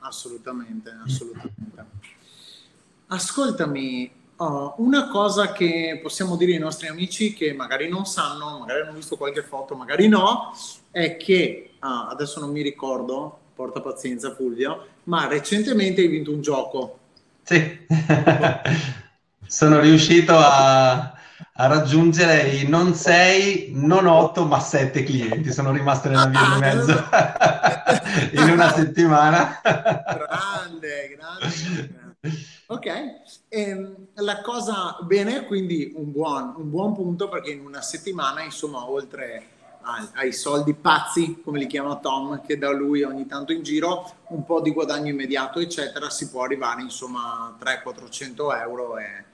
Assolutamente, 0.00 0.94
assolutamente. 1.02 2.15
Ascoltami, 3.08 4.10
oh, 4.36 4.74
una 4.78 5.08
cosa 5.08 5.52
che 5.52 6.00
possiamo 6.02 6.36
dire 6.36 6.54
ai 6.54 6.58
nostri 6.58 6.88
amici 6.88 7.34
che 7.34 7.52
magari 7.52 7.88
non 7.88 8.04
sanno, 8.04 8.58
magari 8.58 8.80
hanno 8.80 8.92
visto 8.92 9.16
qualche 9.16 9.42
foto, 9.42 9.76
magari 9.76 10.08
no, 10.08 10.52
è 10.90 11.16
che, 11.16 11.74
ah, 11.78 12.08
adesso 12.08 12.40
non 12.40 12.50
mi 12.50 12.62
ricordo, 12.62 13.38
porta 13.54 13.80
pazienza 13.80 14.34
Fulvio, 14.34 14.86
ma 15.04 15.28
recentemente 15.28 16.00
hai 16.00 16.08
vinto 16.08 16.32
un 16.32 16.40
gioco. 16.40 16.98
Sì, 17.44 17.86
sono 19.46 19.78
riuscito 19.78 20.36
a, 20.36 20.96
a 20.96 21.66
raggiungere 21.68 22.48
i 22.48 22.68
non 22.68 22.92
6, 22.92 23.70
non 23.74 24.06
8, 24.06 24.44
ma 24.46 24.58
7 24.58 25.04
clienti. 25.04 25.52
Sono 25.52 25.70
rimasto 25.70 26.08
nella 26.08 26.26
via 26.26 26.40
di 26.54 26.58
mezzo 26.58 26.92
in 28.42 28.50
una 28.50 28.72
settimana. 28.72 29.60
grande, 29.62 31.16
grande. 31.16 32.05
Ok, 32.66 32.86
ehm, 33.48 34.06
la 34.14 34.40
cosa 34.40 34.98
bene, 35.02 35.46
quindi 35.46 35.92
un 35.94 36.10
buon, 36.10 36.54
un 36.56 36.70
buon, 36.70 36.94
punto 36.94 37.28
perché 37.28 37.50
in 37.52 37.64
una 37.64 37.80
settimana, 37.80 38.42
insomma, 38.42 38.88
oltre 38.88 39.48
ai, 39.82 40.06
ai, 40.14 40.32
soldi 40.32 40.74
pazzi, 40.74 41.40
come 41.44 41.60
li 41.60 41.66
chiama 41.66 41.96
Tom, 41.96 42.44
che 42.44 42.58
da 42.58 42.72
lui 42.72 43.02
ogni 43.02 43.26
tanto 43.26 43.52
in 43.52 43.62
giro, 43.62 44.10
un 44.28 44.44
po' 44.44 44.60
di 44.60 44.72
guadagno 44.72 45.10
immediato, 45.10 45.60
eccetera, 45.60 46.10
si 46.10 46.28
può 46.28 46.42
arrivare 46.42 46.82
insomma 46.82 47.56
a 47.58 47.64
300-400 47.64 48.60
euro 48.60 48.98
e 48.98 49.24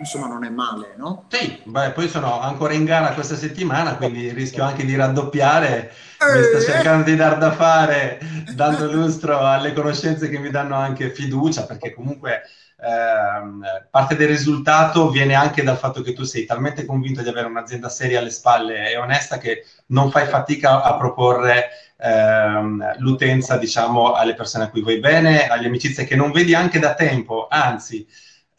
insomma 0.00 0.26
non 0.26 0.44
è 0.44 0.48
male, 0.48 0.94
no? 0.96 1.26
Sì, 1.28 1.60
beh, 1.62 1.92
poi 1.92 2.08
sono 2.08 2.40
ancora 2.40 2.72
in 2.72 2.84
gara 2.84 3.12
questa 3.12 3.36
settimana, 3.36 3.96
quindi 3.96 4.30
rischio 4.30 4.64
anche 4.64 4.84
di 4.84 4.96
raddoppiare. 4.96 5.92
Mi 6.20 6.42
sto 6.42 6.56
eh. 6.56 6.62
cercando 6.62 7.04
di 7.04 7.16
dar 7.16 7.38
da 7.38 7.52
fare, 7.52 8.18
dando 8.54 8.90
lustro 8.90 9.38
alle 9.38 9.72
conoscenze 9.72 10.28
che 10.28 10.38
mi 10.38 10.50
danno 10.50 10.74
anche 10.74 11.10
fiducia, 11.10 11.64
perché 11.64 11.94
comunque 11.94 12.42
ehm, 12.80 13.62
parte 13.90 14.16
del 14.16 14.28
risultato 14.28 15.10
viene 15.10 15.34
anche 15.34 15.62
dal 15.62 15.78
fatto 15.78 16.02
che 16.02 16.12
tu 16.12 16.24
sei 16.24 16.44
talmente 16.44 16.84
convinto 16.84 17.22
di 17.22 17.28
avere 17.28 17.46
un'azienda 17.46 17.88
seria 17.88 18.18
alle 18.18 18.30
spalle 18.30 18.90
e 18.90 18.96
onesta 18.96 19.38
che 19.38 19.64
non 19.86 20.10
fai 20.10 20.26
fatica 20.26 20.82
a 20.82 20.96
proporre 20.96 21.68
ehm, 21.98 22.96
l'utenza, 22.98 23.56
diciamo, 23.56 24.12
alle 24.14 24.34
persone 24.34 24.64
a 24.64 24.70
cui 24.70 24.82
vuoi 24.82 24.98
bene, 24.98 25.46
alle 25.46 25.66
amicizie 25.66 26.04
che 26.04 26.16
non 26.16 26.32
vedi 26.32 26.54
anche 26.54 26.78
da 26.78 26.94
tempo, 26.94 27.46
anzi, 27.48 28.06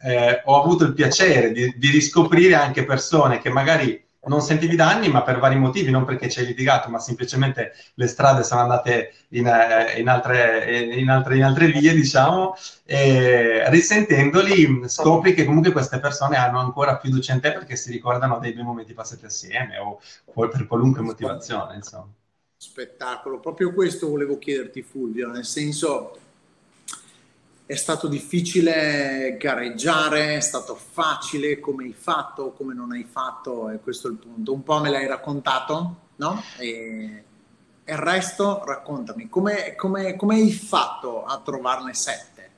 eh, 0.03 0.41
ho 0.45 0.61
avuto 0.61 0.83
il 0.83 0.93
piacere 0.93 1.51
di, 1.51 1.73
di 1.77 1.89
riscoprire 1.89 2.55
anche 2.55 2.85
persone 2.85 3.39
che 3.39 3.49
magari 3.49 4.09
non 4.23 4.41
sentivi 4.41 4.75
da 4.75 4.89
anni, 4.89 5.09
ma 5.09 5.23
per 5.23 5.39
vari 5.39 5.57
motivi, 5.57 5.89
non 5.89 6.05
perché 6.05 6.29
ci 6.29 6.39
hai 6.39 6.45
litigato, 6.45 6.89
ma 6.89 6.99
semplicemente 6.99 7.73
le 7.95 8.07
strade 8.07 8.43
sono 8.43 8.61
andate 8.61 9.13
in, 9.29 9.47
eh, 9.47 9.99
in, 9.99 10.07
altre, 10.07 10.93
in, 10.93 11.09
altre, 11.09 11.37
in 11.37 11.43
altre, 11.43 11.67
vie, 11.67 11.93
diciamo, 11.93 12.55
e 12.85 13.67
risentendoli 13.69 14.83
scopri 14.87 15.33
che 15.33 15.45
comunque 15.45 15.71
queste 15.71 15.99
persone 15.99 16.37
hanno 16.37 16.59
ancora 16.59 16.99
fiducia 16.99 17.33
in 17.33 17.39
te 17.39 17.51
perché 17.51 17.75
si 17.75 17.91
ricordano 17.91 18.37
dei 18.37 18.53
bei 18.53 18.63
momenti 18.63 18.93
passati 18.93 19.25
assieme 19.25 19.79
o, 19.79 19.99
o 20.25 20.47
per 20.47 20.67
qualunque 20.67 21.01
motivazione, 21.01 21.75
insomma. 21.75 22.09
Spettacolo, 22.57 23.39
proprio 23.39 23.73
questo 23.73 24.07
volevo 24.07 24.37
chiederti 24.37 24.83
Fulvio, 24.83 25.31
nel 25.31 25.45
senso 25.45 26.15
è 27.71 27.75
stato 27.75 28.09
difficile 28.09 29.37
gareggiare, 29.39 30.35
è 30.35 30.41
stato 30.41 30.75
facile 30.75 31.61
come 31.61 31.85
hai 31.85 31.95
fatto, 31.97 32.51
come 32.51 32.73
non 32.73 32.91
hai 32.91 33.07
fatto, 33.09 33.69
e 33.69 33.79
questo 33.79 34.09
è 34.09 34.11
il 34.11 34.17
punto. 34.17 34.51
Un 34.51 34.61
po' 34.61 34.81
me 34.81 34.89
l'hai 34.89 35.07
raccontato, 35.07 35.95
no? 36.17 36.43
E, 36.57 37.23
il 37.85 37.97
resto 37.97 38.61
raccontami, 38.65 39.29
come, 39.29 39.75
come, 39.75 40.17
come 40.17 40.35
hai 40.35 40.51
fatto 40.51 41.23
a 41.23 41.39
trovarne 41.39 41.93
sette? 41.93 42.49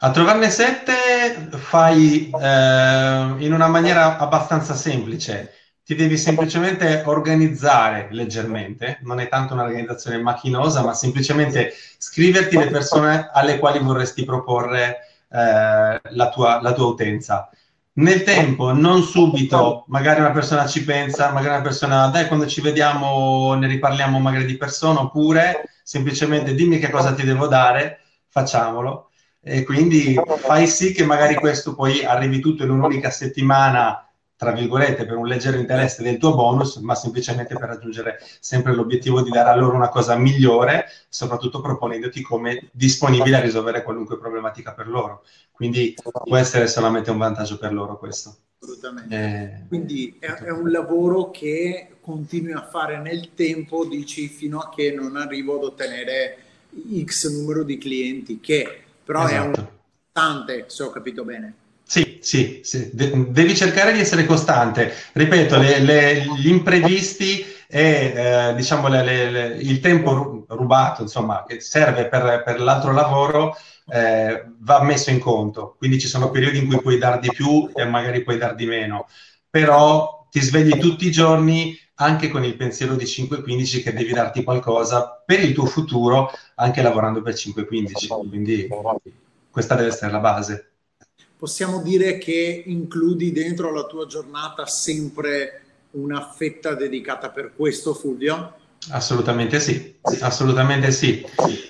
A 0.00 0.10
trovarne 0.10 0.50
sette 0.50 1.50
fai 1.52 2.28
eh, 2.28 3.34
in 3.38 3.52
una 3.52 3.68
maniera 3.68 4.18
abbastanza 4.18 4.74
semplice 4.74 5.52
ti 5.84 5.94
devi 5.94 6.16
semplicemente 6.16 7.02
organizzare 7.04 8.08
leggermente, 8.10 8.98
non 9.02 9.20
è 9.20 9.28
tanto 9.28 9.52
un'organizzazione 9.52 10.16
macchinosa, 10.18 10.82
ma 10.82 10.94
semplicemente 10.94 11.74
scriverti 11.98 12.56
le 12.56 12.68
persone 12.68 13.28
alle 13.30 13.58
quali 13.58 13.80
vorresti 13.80 14.24
proporre 14.24 15.00
eh, 15.28 16.00
la, 16.02 16.28
tua, 16.30 16.62
la 16.62 16.72
tua 16.72 16.86
utenza. 16.86 17.50
Nel 17.96 18.22
tempo, 18.22 18.72
non 18.72 19.02
subito, 19.02 19.84
magari 19.88 20.20
una 20.20 20.32
persona 20.32 20.66
ci 20.66 20.84
pensa, 20.84 21.30
magari 21.32 21.54
una 21.54 21.62
persona, 21.62 22.08
dai, 22.08 22.26
quando 22.28 22.46
ci 22.46 22.62
vediamo 22.62 23.54
ne 23.54 23.66
riparliamo 23.68 24.18
magari 24.18 24.46
di 24.46 24.56
persona, 24.56 25.00
oppure 25.00 25.68
semplicemente 25.82 26.54
dimmi 26.54 26.78
che 26.78 26.90
cosa 26.90 27.12
ti 27.12 27.24
devo 27.24 27.46
dare, 27.46 28.00
facciamolo. 28.28 29.10
e 29.40 29.62
quindi 29.62 30.18
fai 30.38 30.66
sì 30.66 30.92
che 30.92 31.04
magari 31.04 31.34
questo 31.34 31.74
poi 31.74 32.02
arrivi 32.04 32.40
tutto 32.40 32.64
in 32.64 32.70
un'unica 32.70 33.10
settimana 33.10 34.03
tra 34.36 34.52
virgolette, 34.52 35.06
per 35.06 35.16
un 35.16 35.26
leggero 35.26 35.58
interesse 35.58 36.02
del 36.02 36.18
tuo 36.18 36.34
bonus, 36.34 36.76
ma 36.76 36.94
semplicemente 36.94 37.54
per 37.54 37.68
raggiungere 37.68 38.18
sempre 38.40 38.74
l'obiettivo 38.74 39.22
di 39.22 39.30
dare 39.30 39.50
a 39.50 39.56
loro 39.56 39.76
una 39.76 39.88
cosa 39.88 40.16
migliore, 40.16 40.86
soprattutto 41.08 41.60
proponendoti 41.60 42.20
come 42.20 42.68
disponibile 42.72 43.36
a 43.36 43.40
risolvere 43.40 43.82
qualunque 43.82 44.18
problematica 44.18 44.72
per 44.72 44.88
loro. 44.88 45.22
Quindi 45.52 45.94
può 46.24 46.36
essere 46.36 46.66
solamente 46.66 47.10
un 47.10 47.18
vantaggio 47.18 47.58
per 47.58 47.72
loro 47.72 47.96
questo. 47.96 48.36
Assolutamente. 48.60 49.14
Eh... 49.14 49.68
Quindi 49.68 50.16
è, 50.18 50.26
è, 50.26 50.50
un 50.50 50.70
lavoro 50.70 51.30
che 51.30 51.96
continui 52.00 52.52
a 52.52 52.66
fare 52.66 52.98
nel 52.98 53.34
tempo, 53.34 53.84
dici, 53.84 54.28
fino 54.28 54.58
a 54.58 54.70
che 54.74 54.90
non 54.92 55.16
arrivo 55.16 55.56
ad 55.56 55.64
ottenere 55.64 56.38
X 57.04 57.30
numero 57.30 57.62
di 57.62 57.78
clienti, 57.78 58.40
che 58.40 58.82
però 59.04 59.26
esatto. 59.26 59.34
è 59.34 59.46
un 59.46 59.52
esatto. 59.52 59.72
costante, 60.12 60.64
se 60.66 60.82
ho 60.82 60.90
capito 60.90 61.24
bene. 61.24 61.54
Sì, 61.86 62.18
sì, 62.22 62.60
sì. 62.62 62.90
De- 62.92 63.30
devi 63.30 63.54
cercare 63.54 63.92
di 63.92 64.00
essere 64.00 64.24
costante. 64.24 64.92
Ripeto, 65.12 65.58
le, 65.58 65.80
le, 65.80 66.24
gli 66.36 66.48
imprevisti 66.48 67.44
e 67.68 68.12
eh, 68.50 68.54
diciamo 68.54 68.88
le, 68.88 69.56
il 69.60 69.80
tempo 69.80 70.44
rubato, 70.48 71.02
insomma, 71.02 71.44
che 71.46 71.60
serve 71.60 72.06
per, 72.08 72.42
per 72.44 72.60
l'altro 72.60 72.92
lavoro, 72.92 73.56
eh, 73.88 74.44
va 74.60 74.82
messo 74.82 75.10
in 75.10 75.18
conto. 75.18 75.74
Quindi 75.78 76.00
ci 76.00 76.08
sono 76.08 76.30
periodi 76.30 76.58
in 76.58 76.66
cui 76.66 76.80
puoi 76.80 76.98
dar 76.98 77.18
di 77.20 77.30
più 77.30 77.70
e 77.74 77.84
magari 77.84 78.22
puoi 78.22 78.38
dar 78.38 78.54
di 78.54 78.66
meno, 78.66 79.06
però 79.48 80.26
ti 80.30 80.40
svegli 80.40 80.78
tutti 80.78 81.06
i 81.06 81.12
giorni 81.12 81.78
anche 81.96 82.28
con 82.28 82.42
il 82.44 82.56
pensiero 82.56 82.96
di 82.96 83.06
5-15 83.06 83.82
che 83.82 83.92
devi 83.92 84.12
darti 84.12 84.42
qualcosa 84.42 85.22
per 85.24 85.40
il 85.40 85.52
tuo 85.52 85.66
futuro, 85.66 86.30
anche 86.56 86.82
lavorando 86.82 87.22
per 87.22 87.34
5-15. 87.34 88.08
Quindi 88.28 88.66
questa 89.50 89.74
deve 89.76 89.88
essere 89.88 90.10
la 90.10 90.18
base 90.18 90.73
possiamo 91.44 91.82
dire 91.82 92.16
che 92.16 92.62
includi 92.64 93.30
dentro 93.30 93.70
la 93.70 93.84
tua 93.84 94.06
giornata 94.06 94.64
sempre 94.64 95.60
una 95.90 96.32
fetta 96.34 96.72
dedicata 96.72 97.28
per 97.28 97.52
questo, 97.54 97.92
Fulvio? 97.92 98.54
Assolutamente 98.88 99.60
sì, 99.60 99.94
assolutamente 100.20 100.90
sì, 100.90 101.22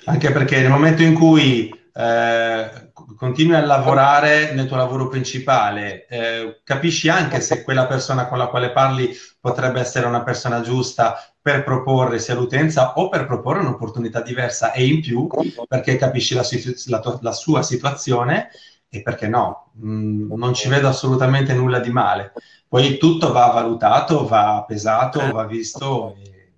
anche 0.05 0.31
perché 0.31 0.61
nel 0.61 0.69
momento 0.69 1.03
in 1.03 1.13
cui 1.13 1.69
eh, 1.93 2.91
continui 3.17 3.55
a 3.57 3.65
lavorare 3.65 4.53
nel 4.53 4.65
tuo 4.65 4.77
lavoro 4.77 5.09
principale, 5.09 6.07
eh, 6.07 6.61
capisci 6.63 7.09
anche 7.09 7.41
se 7.41 7.61
quella 7.61 7.85
persona 7.85 8.29
con 8.29 8.37
la 8.37 8.47
quale 8.47 8.71
parli 8.71 9.13
potrebbe 9.41 9.81
essere 9.81 10.07
una 10.07 10.23
persona 10.23 10.61
giusta 10.61 11.17
per 11.41 11.65
proporre 11.65 12.19
sia 12.19 12.33
l'utenza 12.33 12.93
o 12.93 13.09
per 13.09 13.25
proporre 13.27 13.59
un'opportunità 13.59 14.21
diversa 14.21 14.71
e 14.71 14.85
in 14.87 15.01
più 15.01 15.27
perché 15.67 15.97
capisci 15.97 16.33
la, 16.33 16.45
la, 16.85 17.19
la 17.21 17.31
sua 17.33 17.61
situazione 17.61 18.51
e 18.89 19.01
perché 19.01 19.27
no, 19.27 19.71
mm, 19.83 20.31
non 20.33 20.53
ci 20.53 20.69
vedo 20.69 20.87
assolutamente 20.87 21.53
nulla 21.53 21.79
di 21.79 21.91
male. 21.91 22.33
Poi 22.67 22.97
tutto 22.97 23.31
va 23.31 23.47
valutato, 23.47 24.25
va 24.25 24.63
pesato, 24.67 25.31
va 25.31 25.45
visto 25.45 26.15
e 26.15 26.51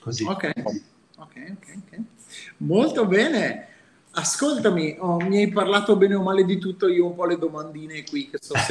così. 0.00 0.24
Ok, 0.24 0.52
ok, 0.54 0.82
ok. 1.16 1.16
okay. 1.16 1.56
Molto 2.58 3.06
bene. 3.06 3.64
Ascoltami, 4.10 4.96
oh, 4.98 5.18
mi 5.20 5.38
hai 5.38 5.48
parlato 5.48 5.96
bene 5.96 6.14
o 6.16 6.22
male 6.22 6.44
di 6.44 6.58
tutto, 6.58 6.88
io 6.88 7.04
ho 7.04 7.08
un 7.08 7.14
po' 7.14 7.26
le 7.26 7.38
domandine 7.38 8.02
qui 8.02 8.28
che 8.28 8.38
sto 8.40 8.54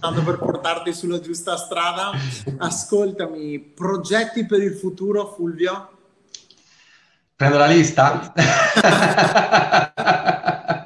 tanto 0.00 0.22
per 0.24 0.38
portarti 0.38 0.92
sulla 0.92 1.20
giusta 1.20 1.56
strada. 1.56 2.10
Ascoltami, 2.58 3.60
progetti 3.60 4.44
per 4.44 4.60
il 4.60 4.74
futuro, 4.74 5.26
Fulvio? 5.26 5.90
Prendo 7.36 7.58
la 7.58 7.66
lista? 7.66 8.32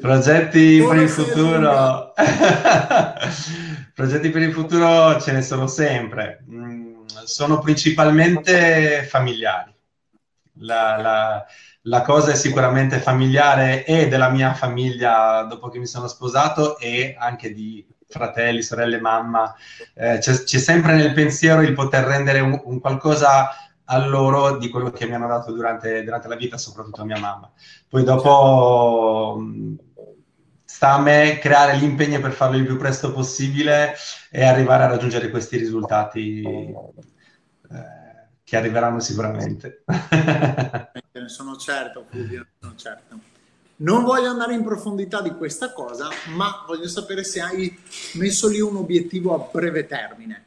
Progetti 0.00 0.82
per 0.86 0.96
il 0.96 1.08
futuro. 1.08 2.12
Progetti 3.94 4.30
per 4.30 4.42
il 4.42 4.52
futuro 4.52 5.20
ce 5.20 5.32
ne 5.32 5.42
sono 5.42 5.66
sempre. 5.66 6.44
Mm, 6.50 7.04
sono 7.24 7.58
principalmente 7.58 9.02
familiari. 9.04 9.74
La, 10.60 10.96
la, 10.96 11.46
la, 11.82 12.02
cosa 12.02 12.32
è 12.32 12.34
sicuramente 12.34 12.98
familiare 12.98 13.84
e 13.84 14.08
della 14.08 14.28
mia 14.28 14.54
famiglia 14.54 15.42
dopo 15.42 15.68
che 15.68 15.78
mi 15.78 15.86
sono 15.86 16.08
sposato 16.08 16.78
e 16.78 17.14
anche 17.16 17.52
di 17.52 17.86
fratelli, 18.08 18.62
sorelle, 18.62 19.00
mamma. 19.00 19.54
Eh, 19.94 20.18
c'è, 20.18 20.42
c'è, 20.42 20.58
sempre 20.58 20.94
nel 20.94 21.12
pensiero 21.12 21.60
il 21.60 21.74
poter 21.74 22.04
rendere 22.04 22.40
un, 22.40 22.60
un 22.64 22.80
qualcosa 22.80 23.50
a 23.90 24.06
loro 24.06 24.58
di 24.58 24.68
quello 24.68 24.90
che 24.90 25.06
mi 25.06 25.14
hanno 25.14 25.28
dato 25.28 25.52
durante, 25.52 26.02
durante 26.02 26.28
la 26.28 26.36
vita, 26.36 26.58
soprattutto 26.58 27.02
a 27.02 27.04
mia 27.04 27.18
mamma. 27.18 27.50
Poi 27.88 28.04
dopo 28.04 29.42
sta 30.64 30.92
a 30.92 31.00
me 31.00 31.38
creare 31.40 31.76
l'impegno 31.76 32.20
per 32.20 32.32
farlo 32.32 32.56
il 32.56 32.66
più 32.66 32.76
presto 32.76 33.12
possibile 33.12 33.94
e 34.30 34.44
arrivare 34.44 34.84
a 34.84 34.88
raggiungere 34.88 35.30
questi 35.30 35.56
risultati 35.56 36.42
eh, 36.42 36.76
che 38.44 38.56
arriveranno 38.56 39.00
sicuramente. 39.00 39.82
ne 39.86 41.28
sono 41.28 41.56
certo, 41.56 42.04
Fulvio, 42.10 42.46
sono 42.60 42.74
certo. 42.76 43.18
Non 43.76 44.04
voglio 44.04 44.28
andare 44.28 44.54
in 44.54 44.64
profondità 44.64 45.22
di 45.22 45.30
questa 45.30 45.72
cosa, 45.72 46.08
ma 46.34 46.64
voglio 46.66 46.88
sapere 46.88 47.24
se 47.24 47.40
hai 47.40 47.78
messo 48.14 48.48
lì 48.48 48.60
un 48.60 48.76
obiettivo 48.76 49.34
a 49.34 49.48
breve 49.50 49.86
termine. 49.86 50.44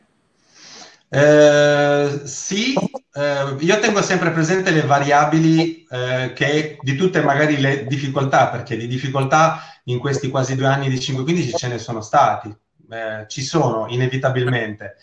Eh, 1.14 2.22
sì, 2.24 2.74
eh, 3.14 3.56
io 3.60 3.80
tengo 3.80 4.02
sempre 4.02 4.32
presente 4.32 4.72
le 4.72 4.84
variabili 4.84 5.84
eh, 5.90 6.32
che 6.34 6.78
di 6.82 6.96
tutte 6.96 7.22
magari 7.22 7.60
le 7.60 7.86
difficoltà, 7.86 8.48
perché 8.48 8.78
di 8.78 8.88
difficoltà 8.88 9.60
in 9.86 10.00
questi 10.00 10.30
quasi 10.30 10.56
due 10.56 10.68
anni 10.68 10.88
di 10.90 11.00
515 11.00 11.54
ce 11.54 11.68
ne 11.68 11.80
sono 11.80 12.00
stati, 12.02 12.56
eh, 12.90 13.26
ci 13.28 13.42
sono 13.44 13.88
inevitabilmente. 13.90 14.96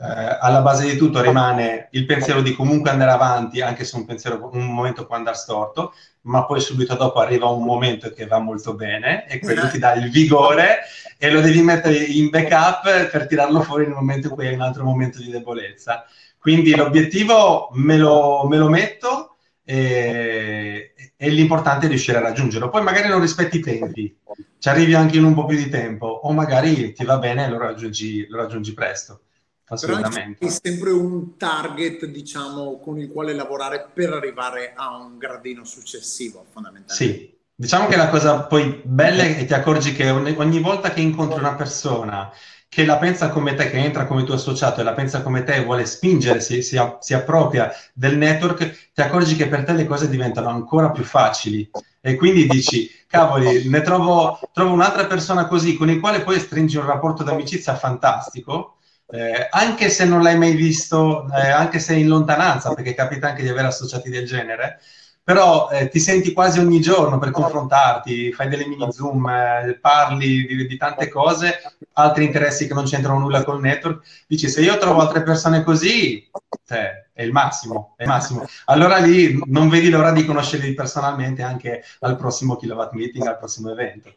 Eh, 0.00 0.38
alla 0.40 0.60
base 0.60 0.88
di 0.88 0.96
tutto 0.96 1.20
rimane 1.20 1.88
il 1.90 2.06
pensiero 2.06 2.40
di 2.40 2.54
comunque 2.54 2.90
andare 2.90 3.10
avanti, 3.10 3.60
anche 3.60 3.84
se 3.84 3.96
un, 3.96 4.04
pensiero, 4.04 4.48
un 4.52 4.66
momento 4.66 5.04
può 5.04 5.16
andare 5.16 5.36
storto, 5.36 5.92
ma 6.22 6.44
poi 6.44 6.60
subito 6.60 6.94
dopo 6.94 7.18
arriva 7.18 7.48
un 7.48 7.64
momento 7.64 8.12
che 8.12 8.26
va 8.26 8.38
molto 8.38 8.74
bene 8.74 9.26
e 9.26 9.40
quello 9.40 9.68
ti 9.68 9.78
dà 9.78 9.94
il 9.94 10.08
vigore 10.10 10.82
e 11.18 11.30
lo 11.32 11.40
devi 11.40 11.62
mettere 11.62 11.96
in 11.96 12.28
backup 12.30 13.08
per 13.10 13.26
tirarlo 13.26 13.60
fuori 13.62 13.86
nel 13.86 13.94
momento 13.94 14.28
in 14.28 14.34
cui 14.34 14.46
hai 14.46 14.54
un 14.54 14.60
altro 14.60 14.84
momento 14.84 15.18
di 15.18 15.30
debolezza. 15.30 16.04
Quindi 16.38 16.76
l'obiettivo 16.76 17.70
me 17.72 17.96
lo, 17.96 18.46
me 18.46 18.56
lo 18.56 18.68
metto 18.68 19.36
e, 19.64 20.92
e, 21.16 21.28
l'importante 21.30 21.86
è 21.86 21.88
riuscire 21.88 22.18
a 22.18 22.22
raggiungerlo. 22.22 22.68
Poi 22.68 22.84
magari 22.84 23.08
non 23.08 23.20
rispetti 23.20 23.56
i 23.56 23.60
tempi, 23.60 24.16
ci 24.60 24.68
arrivi 24.68 24.94
anche 24.94 25.16
in 25.16 25.24
un 25.24 25.34
po' 25.34 25.44
più 25.44 25.56
di 25.56 25.68
tempo 25.68 26.06
o 26.06 26.32
magari 26.32 26.92
ti 26.92 27.04
va 27.04 27.18
bene 27.18 27.46
e 27.46 27.48
lo 27.48 27.58
raggiungi, 27.58 28.28
lo 28.28 28.36
raggiungi 28.36 28.72
presto. 28.72 29.22
Assolutamente. 29.68 30.36
Però 30.38 30.50
è 30.50 30.54
sempre 30.54 30.90
un 30.90 31.36
target, 31.36 32.06
diciamo, 32.06 32.78
con 32.80 32.98
il 32.98 33.10
quale 33.10 33.34
lavorare 33.34 33.88
per 33.92 34.12
arrivare 34.12 34.72
a 34.74 34.96
un 34.96 35.18
gradino 35.18 35.64
successivo, 35.64 36.46
fondamentalmente. 36.50 36.94
Sì, 36.94 37.38
diciamo 37.54 37.86
che 37.86 37.96
la 37.96 38.08
cosa 38.08 38.42
poi 38.44 38.80
bella 38.84 39.24
è 39.24 39.36
che 39.36 39.44
ti 39.44 39.54
accorgi 39.54 39.92
che 39.92 40.08
ogni, 40.10 40.34
ogni 40.36 40.60
volta 40.60 40.90
che 40.90 41.00
incontri 41.00 41.38
una 41.38 41.54
persona 41.54 42.32
che 42.70 42.84
la 42.84 42.98
pensa 42.98 43.30
come 43.30 43.54
te, 43.54 43.70
che 43.70 43.78
entra 43.78 44.06
come 44.06 44.24
tuo 44.24 44.34
associato 44.34 44.80
e 44.80 44.84
la 44.84 44.92
pensa 44.92 45.22
come 45.22 45.42
te 45.42 45.54
e 45.54 45.64
vuole 45.64 45.86
spingere, 45.86 46.40
si, 46.40 46.62
si, 46.62 46.78
si, 47.00 47.14
appropria 47.14 47.72
del 47.94 48.16
network, 48.18 48.90
ti 48.92 49.00
accorgi 49.00 49.36
che 49.36 49.48
per 49.48 49.64
te 49.64 49.72
le 49.72 49.86
cose 49.86 50.08
diventano 50.08 50.48
ancora 50.48 50.90
più 50.90 51.02
facili. 51.02 51.68
E 52.00 52.14
quindi 52.16 52.46
dici, 52.46 52.90
cavoli, 53.06 53.68
ne 53.68 53.80
trovo, 53.80 54.38
trovo 54.52 54.72
un'altra 54.72 55.06
persona 55.06 55.46
così, 55.46 55.76
con 55.76 55.88
il 55.88 55.98
quale 55.98 56.20
poi 56.20 56.38
stringi 56.38 56.76
un 56.76 56.86
rapporto 56.86 57.22
d'amicizia 57.22 57.74
fantastico, 57.74 58.77
eh, 59.10 59.48
anche 59.50 59.88
se 59.88 60.04
non 60.04 60.22
l'hai 60.22 60.36
mai 60.36 60.54
visto, 60.54 61.26
eh, 61.32 61.48
anche 61.48 61.78
se 61.78 61.94
in 61.94 62.08
lontananza, 62.08 62.74
perché 62.74 62.94
capita 62.94 63.28
anche 63.28 63.42
di 63.42 63.48
avere 63.48 63.68
associati 63.68 64.10
del 64.10 64.26
genere, 64.26 64.80
però 65.28 65.68
eh, 65.70 65.88
ti 65.88 66.00
senti 66.00 66.32
quasi 66.32 66.58
ogni 66.58 66.80
giorno 66.80 67.18
per 67.18 67.30
confrontarti, 67.30 68.32
fai 68.32 68.48
delle 68.48 68.66
mini 68.66 68.90
zoom, 68.90 69.28
eh, 69.28 69.78
parli 69.80 70.46
di, 70.46 70.66
di, 70.66 70.76
tante 70.76 71.08
cose, 71.08 71.60
altri 71.94 72.24
interessi 72.24 72.66
che 72.66 72.72
non 72.72 72.84
c'entrano 72.84 73.18
nulla 73.18 73.44
col 73.44 73.60
network, 73.60 74.24
dici 74.26 74.48
se 74.48 74.62
io 74.62 74.78
trovo 74.78 75.00
altre 75.00 75.22
persone 75.22 75.62
così, 75.62 76.30
cioè, 76.66 77.08
è 77.12 77.22
il 77.22 77.32
massimo, 77.32 77.94
è 77.96 78.04
il 78.04 78.08
massimo. 78.08 78.46
Allora 78.66 78.96
lì 78.98 79.38
non 79.46 79.68
vedi 79.68 79.90
l'ora 79.90 80.12
di 80.12 80.24
conoscerli 80.24 80.72
personalmente 80.72 81.42
anche 81.42 81.82
al 82.00 82.16
prossimo 82.16 82.56
kilowatt 82.56 82.92
meeting, 82.92 83.26
al 83.26 83.38
prossimo 83.38 83.70
evento. 83.70 84.14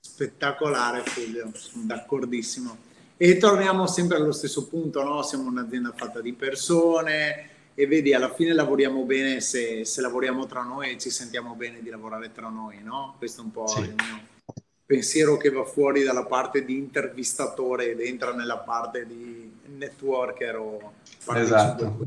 Spettacolare 0.00 1.02
Fulvio, 1.04 1.50
sono 1.52 1.84
d'accordissimo. 1.84 2.87
E 3.20 3.36
torniamo 3.36 3.88
sempre 3.88 4.16
allo 4.16 4.30
stesso 4.30 4.68
punto, 4.68 5.02
no? 5.02 5.22
Siamo 5.22 5.48
un'azienda 5.48 5.92
fatta 5.94 6.20
di 6.20 6.32
persone 6.32 7.48
e 7.74 7.86
vedi, 7.88 8.14
alla 8.14 8.32
fine 8.32 8.52
lavoriamo 8.52 9.02
bene 9.02 9.40
se, 9.40 9.84
se 9.84 10.00
lavoriamo 10.00 10.46
tra 10.46 10.62
noi 10.62 10.92
e 10.92 10.98
ci 10.98 11.10
sentiamo 11.10 11.54
bene 11.54 11.82
di 11.82 11.90
lavorare 11.90 12.30
tra 12.32 12.48
noi, 12.48 12.80
no? 12.80 13.16
Questo 13.18 13.40
è 13.40 13.44
un 13.44 13.50
po' 13.50 13.66
sì. 13.66 13.80
il 13.80 13.94
mio 13.94 14.20
pensiero 14.86 15.36
che 15.36 15.50
va 15.50 15.64
fuori 15.64 16.04
dalla 16.04 16.24
parte 16.24 16.64
di 16.64 16.76
intervistatore 16.78 17.90
ed 17.90 18.00
entra 18.00 18.32
nella 18.32 18.58
parte 18.58 19.04
di 19.04 19.52
networker 19.76 20.56
o 20.56 20.92
esatto. 21.34 21.98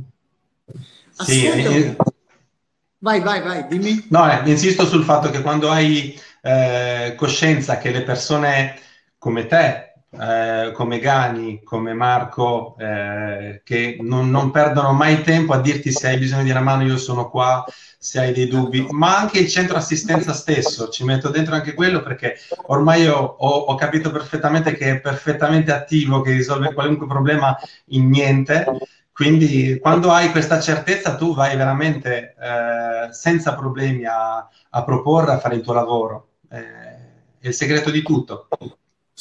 Sì, 1.11 1.45
io, 1.45 1.95
Vai, 2.99 3.19
vai, 3.19 3.41
vai, 3.41 3.67
dimmi. 3.67 4.05
No, 4.09 4.31
eh, 4.31 4.49
insisto 4.49 4.85
sul 4.85 5.03
fatto 5.03 5.29
che 5.29 5.41
quando 5.41 5.71
hai 5.71 6.19
eh, 6.41 7.15
coscienza 7.17 7.79
che 7.79 7.89
le 7.89 8.03
persone 8.03 8.79
come 9.17 9.47
te, 9.47 9.90
eh, 10.11 10.71
come 10.73 10.99
Gani, 10.99 11.63
come 11.63 11.93
Marco, 11.93 12.75
eh, 12.77 13.61
che 13.63 13.97
non, 14.01 14.29
non, 14.29 14.51
perdono 14.51 14.91
mai 14.93 15.23
tempo 15.23 15.53
a 15.53 15.61
dirti 15.61 15.91
se 15.91 16.07
hai 16.07 16.17
bisogno 16.17 16.43
di 16.43 16.51
una 16.51 16.61
mano, 16.61 16.83
io 16.83 16.97
sono 16.97 17.29
qua, 17.29 17.63
se 17.97 18.19
hai 18.19 18.33
dei 18.33 18.47
dubbi, 18.47 18.85
ma 18.91 19.17
anche 19.17 19.39
il 19.39 19.47
centro 19.47 19.77
assistenza 19.77 20.33
stesso, 20.33 20.89
ci 20.89 21.03
metto 21.03 21.29
dentro 21.29 21.55
anche 21.55 21.73
quello 21.73 22.01
perché 22.01 22.35
ormai 22.67 23.07
ho, 23.07 23.19
ho, 23.19 23.75
capito 23.75 24.11
perfettamente 24.11 24.75
che 24.75 24.91
è 24.91 24.99
perfettamente 24.99 25.71
attivo, 25.71 26.21
che 26.21 26.31
risolve 26.31 26.73
qualunque 26.73 27.07
problema 27.07 27.57
in 27.87 28.09
niente 28.09 28.65
quindi 29.21 29.77
quando 29.79 30.11
hai 30.11 30.31
questa 30.31 30.59
certezza 30.59 31.15
tu 31.15 31.35
vai 31.35 31.55
veramente 31.55 32.33
eh, 32.39 33.13
senza 33.13 33.53
problemi 33.53 34.05
a, 34.05 34.47
a, 34.69 34.83
proporre, 34.83 35.33
a 35.33 35.37
fare 35.37 35.55
il 35.55 35.61
tuo 35.61 35.73
lavoro. 35.73 36.29
Eh, 36.49 36.59
è 37.39 37.47
il 37.47 37.53
segreto 37.53 37.91
di 37.91 38.01
tutto. 38.01 38.47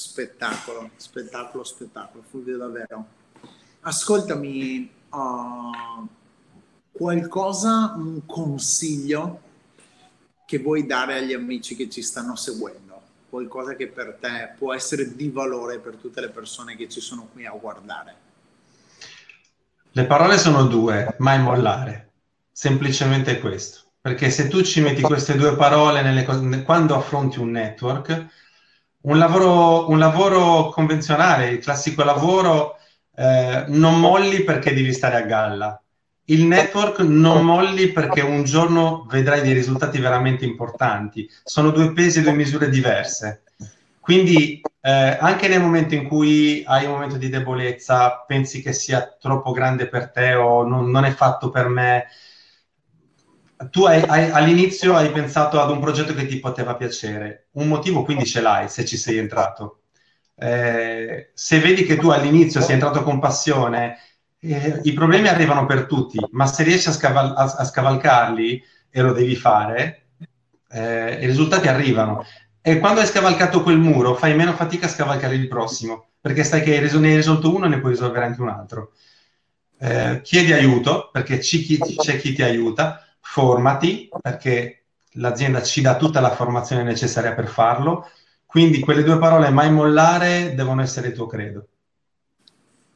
Spettacolo, 0.01 0.93
spettacolo, 0.97 1.63
spettacolo, 1.63 2.25
Fulvio 2.27 2.57
davvero. 2.57 3.05
Ascoltami, 3.81 4.91
uh, 5.11 6.09
qualcosa, 6.91 7.93
un 7.99 8.25
consiglio 8.25 9.41
che 10.47 10.59
vuoi 10.59 10.87
dare 10.87 11.19
agli 11.19 11.35
amici 11.35 11.77
che 11.77 11.91
ci 11.91 12.01
stanno 12.01 12.35
seguendo? 12.35 12.99
Qualcosa 13.29 13.75
che 13.77 13.89
per 13.89 14.17
te 14.19 14.55
può 14.57 14.73
essere 14.73 15.15
di 15.15 15.29
valore 15.29 15.79
per 15.81 15.97
tutte 15.97 16.23
le 16.23 16.31
persone 16.31 16.77
che 16.77 16.89
ci 16.89 17.03
sono 17.03 17.29
qui 17.31 17.45
a 17.45 17.53
guardare? 17.53 18.15
Le 19.91 20.07
parole 20.07 20.39
sono 20.39 20.65
due, 20.65 21.15
mai 21.19 21.43
mollare. 21.43 22.13
Semplicemente 22.51 23.39
questo. 23.39 23.81
Perché 24.01 24.31
se 24.31 24.49
tu 24.49 24.63
ci 24.63 24.81
metti 24.81 25.03
queste 25.03 25.37
due 25.37 25.55
parole 25.57 26.01
nelle 26.01 26.25
quando 26.65 26.97
affronti 26.97 27.39
un 27.39 27.51
network, 27.51 28.49
un 29.03 29.19
lavoro, 29.19 29.89
un 29.89 29.99
lavoro 29.99 30.69
convenzionale, 30.71 31.49
il 31.49 31.59
classico 31.59 32.05
lavoro, 32.05 32.77
eh, 33.17 33.65
non 33.69 33.99
molli 33.99 34.43
perché 34.45 34.75
devi 34.75 34.93
stare 34.93 35.17
a 35.17 35.23
galla. 35.23 35.81
Il 36.25 36.45
network 36.45 37.01
non 37.01 37.45
molli 37.45 37.91
perché 37.91 38.21
un 38.21 38.45
giorno 38.45 39.07
vedrai 39.11 39.41
dei 39.43 39.53
risultati 39.53 39.99
veramente 39.99 40.45
importanti. 40.45 41.29
Sono 41.43 41.71
due 41.71 41.93
pesi 41.93 42.21
e 42.21 42.23
due 42.23 42.33
misure 42.33 42.69
diverse. 42.69 43.43
Quindi 43.99 44.61
eh, 44.81 45.19
anche 45.21 45.49
nel 45.49 45.61
momento 45.61 45.95
in 45.95 46.07
cui 46.07 46.63
hai 46.67 46.85
un 46.85 46.93
momento 46.93 47.17
di 47.17 47.29
debolezza, 47.29 48.25
pensi 48.27 48.63
che 48.63 48.73
sia 48.73 49.17
troppo 49.21 49.51
grande 49.51 49.89
per 49.89 50.11
te 50.11 50.35
o 50.35 50.63
non, 50.65 50.91
non 50.91 51.05
è 51.05 51.11
fatto 51.11 51.51
per 51.51 51.69
me, 51.69 52.07
tu 53.71 53.85
hai, 53.85 54.03
hai, 54.07 54.31
all'inizio 54.31 54.95
hai 54.97 55.11
pensato 55.13 55.61
ad 55.61 55.71
un 55.71 55.81
progetto 55.81 56.15
che 56.15 56.27
ti 56.27 56.39
poteva 56.39 56.77
piacere, 56.77 57.49
un 57.53 57.69
motivo 57.69 58.03
quindi 58.05 58.25
ce 58.27 58.41
l'hai 58.41 58.69
se 58.69 58.85
ci 58.85 58.97
sei 58.97 59.19
entrato. 59.19 59.83
Eh, 60.35 61.31
se 61.35 61.59
vedi 61.61 61.85
che 61.85 61.97
tu 61.99 62.09
all'inizio 62.09 62.61
sei 62.63 62.75
entrato 62.75 63.03
con 63.03 63.19
passione, 63.21 63.99
eh, 64.41 64.81
i 64.85 64.93
problemi 64.95 65.29
arrivano 65.29 65.67
per 65.67 65.85
tutti, 65.87 66.19
ma 66.33 66.47
se 66.47 66.63
riesci 66.63 66.89
a, 66.89 66.93
scaval- 66.93 67.35
a, 67.37 67.43
a 67.59 67.65
scavalcarli 67.65 68.63
e 68.91 69.01
lo 69.03 69.13
devi 69.13 69.37
fare, 69.37 70.07
eh, 70.71 71.19
i 71.23 71.27
risultati 71.27 71.69
arrivano. 71.69 72.25
E 72.63 72.79
quando 72.79 73.01
hai 73.01 73.07
scavalcato 73.07 73.63
quel 73.63 73.79
muro, 73.79 74.15
fai 74.15 74.35
meno 74.35 74.53
fatica 74.53 74.87
a 74.87 74.89
scavalcare 74.89 75.35
il 75.35 75.49
prossimo, 75.49 76.09
perché 76.21 76.45
sai 76.45 76.63
che 76.63 76.79
ne 76.81 77.09
hai 77.11 77.17
risolto 77.17 77.55
uno 77.55 77.67
e 77.67 77.69
ne 77.69 77.81
puoi 77.81 77.93
risolvere 77.93 78.25
anche 78.27 78.41
un 78.41 78.49
altro. 78.49 78.93
Eh, 79.79 80.21
chiedi 80.23 80.53
aiuto, 80.53 81.09
perché 81.11 81.39
c'è 81.39 81.59
chi 82.19 82.33
ti 82.35 82.43
aiuta, 82.43 83.05
formati, 83.31 84.09
perché 84.21 84.87
l'azienda 85.13 85.63
ci 85.63 85.81
dà 85.81 85.97
tutta 85.97 86.21
la 86.21 86.35
formazione 86.35 86.83
necessaria 86.83 87.33
per 87.33 87.47
farlo. 87.47 88.11
Quindi 88.45 88.81
quelle 88.81 89.05
due 89.05 89.19
parole, 89.19 89.51
mai 89.51 89.71
mollare, 89.71 90.55
devono 90.57 90.83
essere 90.83 91.09
il 91.09 91.15
tuo 91.15 91.27
credo. 91.27 91.69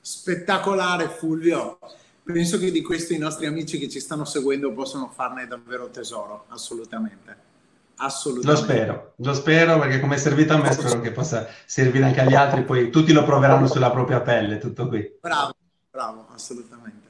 Spettacolare 0.01 1.09
Fulvio. 1.09 1.79
Penso 2.25 2.59
che 2.59 2.73
di 2.73 2.83
questo 2.83 3.13
i 3.13 3.19
nostri 3.19 3.47
amici 3.47 3.79
che 3.79 3.89
ci 3.89 4.01
stanno 4.01 4.25
seguendo 4.25 4.73
possono 4.73 5.09
farne 5.15 5.47
davvero 5.47 5.89
tesoro, 5.91 6.47
assolutamente. 6.49 7.53
Assolutamente. 7.97 8.61
Lo 8.61 8.67
spero, 8.67 9.13
lo 9.15 9.35
spero 9.35 9.79
perché 9.79 10.01
come 10.01 10.17
è 10.17 10.19
servito 10.19 10.55
a 10.55 10.57
me 10.57 10.73
spero 10.73 11.01
che 11.01 11.13
possa 11.13 11.47
servire 11.65 12.07
anche 12.07 12.21
agli 12.23 12.35
altri, 12.35 12.65
poi 12.65 12.91
tutti 12.91 13.13
lo 13.13 13.23
proveranno 13.23 13.69
sulla 13.69 13.93
propria 13.93 14.21
pelle, 14.21 14.59
tutto 14.59 14.89
qui. 14.89 15.19
Bravo, 15.21 15.55
bravo, 15.93 16.27
assolutamente. 16.35 17.04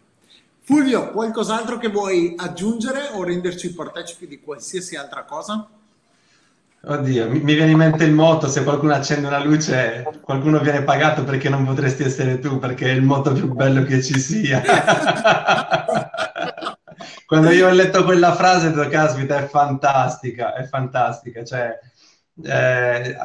Fulvio, 0.67 1.11
qualcos'altro 1.11 1.77
che 1.77 1.89
vuoi 1.89 2.35
aggiungere 2.39 3.11
o 3.13 3.23
renderci 3.23 3.75
partecipi 3.75 4.27
di 4.27 4.41
qualsiasi 4.41 4.97
altra 4.97 5.25
cosa? 5.25 5.69
Oddio, 6.87 7.29
mi, 7.29 7.41
mi 7.41 7.53
viene 7.53 7.73
in 7.73 7.77
mente 7.77 8.05
il 8.05 8.13
moto, 8.13 8.49
se 8.49 8.65
qualcuno 8.65 8.95
accende 8.95 9.27
una 9.27 9.45
luce, 9.45 10.03
qualcuno 10.23 10.61
viene 10.61 10.83
pagato 10.83 11.23
perché 11.23 11.51
non 11.51 11.67
potresti 11.67 12.05
essere 12.05 12.39
tu, 12.39 12.59
perché 12.59 12.87
è 12.87 12.93
il 12.93 13.03
moto 13.03 13.33
più 13.33 13.53
bello 13.53 13.83
che 13.83 14.03
ci 14.03 14.19
sia. 14.19 14.63
quando 17.27 17.51
io 17.51 17.69
ho 17.69 17.73
letto 17.73 18.03
quella 18.03 18.35
frase, 18.35 18.69
ho 18.69 18.71
detto, 18.71 18.89
caspita, 18.89 19.37
è 19.37 19.47
fantastica, 19.47 20.55
è 20.55 20.65
fantastica. 20.65 21.45
Cioè, 21.45 21.79
eh, 22.43 23.17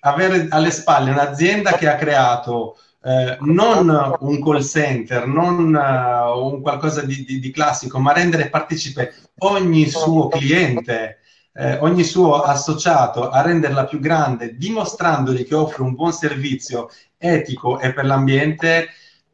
avere 0.00 0.46
alle 0.48 0.70
spalle 0.70 1.10
un'azienda 1.10 1.72
che 1.72 1.86
ha 1.86 1.96
creato 1.96 2.78
eh, 3.08 3.38
non 3.40 4.16
un 4.20 4.42
call 4.42 4.60
center, 4.60 5.26
non 5.26 5.74
uh, 5.74 6.46
un 6.46 6.60
qualcosa 6.60 7.00
di, 7.00 7.24
di, 7.24 7.40
di, 7.40 7.50
classico, 7.50 7.98
ma 7.98 8.12
rendere 8.12 8.50
partecipe 8.50 9.14
ogni 9.38 9.88
suo 9.88 10.28
cliente, 10.28 11.20
eh, 11.54 11.78
ogni 11.78 12.04
suo 12.04 12.42
associato, 12.42 13.30
a 13.30 13.40
renderla 13.40 13.86
più 13.86 13.98
grande, 13.98 14.58
dimostrandogli 14.58 15.46
che 15.46 15.54
offre 15.54 15.84
un 15.84 15.94
buon 15.94 16.12
servizio 16.12 16.90
etico 17.16 17.80
e 17.80 17.94
per 17.94 18.04
l'ambiente, 18.04 18.88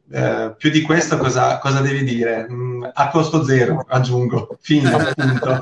eh, 0.09 0.55
più 0.57 0.69
di 0.69 0.81
questo 0.81 1.17
cosa, 1.17 1.57
cosa 1.57 1.81
devi 1.81 2.05
dire? 2.05 2.47
Mm, 2.49 2.85
a 2.93 3.09
costo 3.09 3.43
zero, 3.43 3.83
aggiungo, 3.89 4.57
fine, 4.61 4.89
punto. 5.13 5.59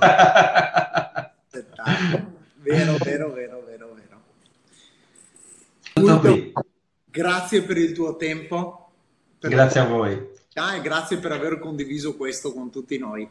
vero, 2.62 2.95
vero, 2.99 3.32
vero, 3.32 3.63
vero, 3.65 3.95
vero. 3.95 4.21
Punto, 5.93 6.71
grazie 7.13 7.62
per 7.62 7.78
il 7.78 7.93
tuo 7.93 8.15
tempo. 8.15 8.89
grazie 9.39 9.82
a 9.82 9.86
voi. 9.86 10.32
Ah, 10.56 10.76
e 10.76 10.82
grazie 10.82 11.17
per 11.17 11.32
aver 11.32 11.60
condiviso 11.60 12.15
questo 12.15 12.52
con 12.52 12.71
tutti 12.71 12.97
noi. 12.97 13.30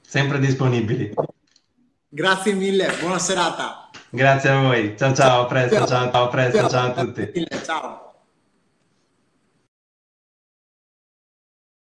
Sempre 0.00 0.38
disponibili. 0.38 1.14
Grazie 2.08 2.52
mille, 2.52 2.92
buona 3.00 3.18
serata. 3.18 3.88
Grazie 4.10 4.50
a 4.50 4.60
voi. 4.60 4.94
Ciao 4.98 5.14
ciao, 5.14 5.42
a 5.42 5.46
presto, 5.46 5.86
ciao, 5.86 6.10
ciao, 6.10 6.24
a 6.24 6.28
presto, 6.28 6.68
ciao 6.68 6.92
a 6.92 7.04
tutti. 7.04 7.46
Ciao. 7.64 8.11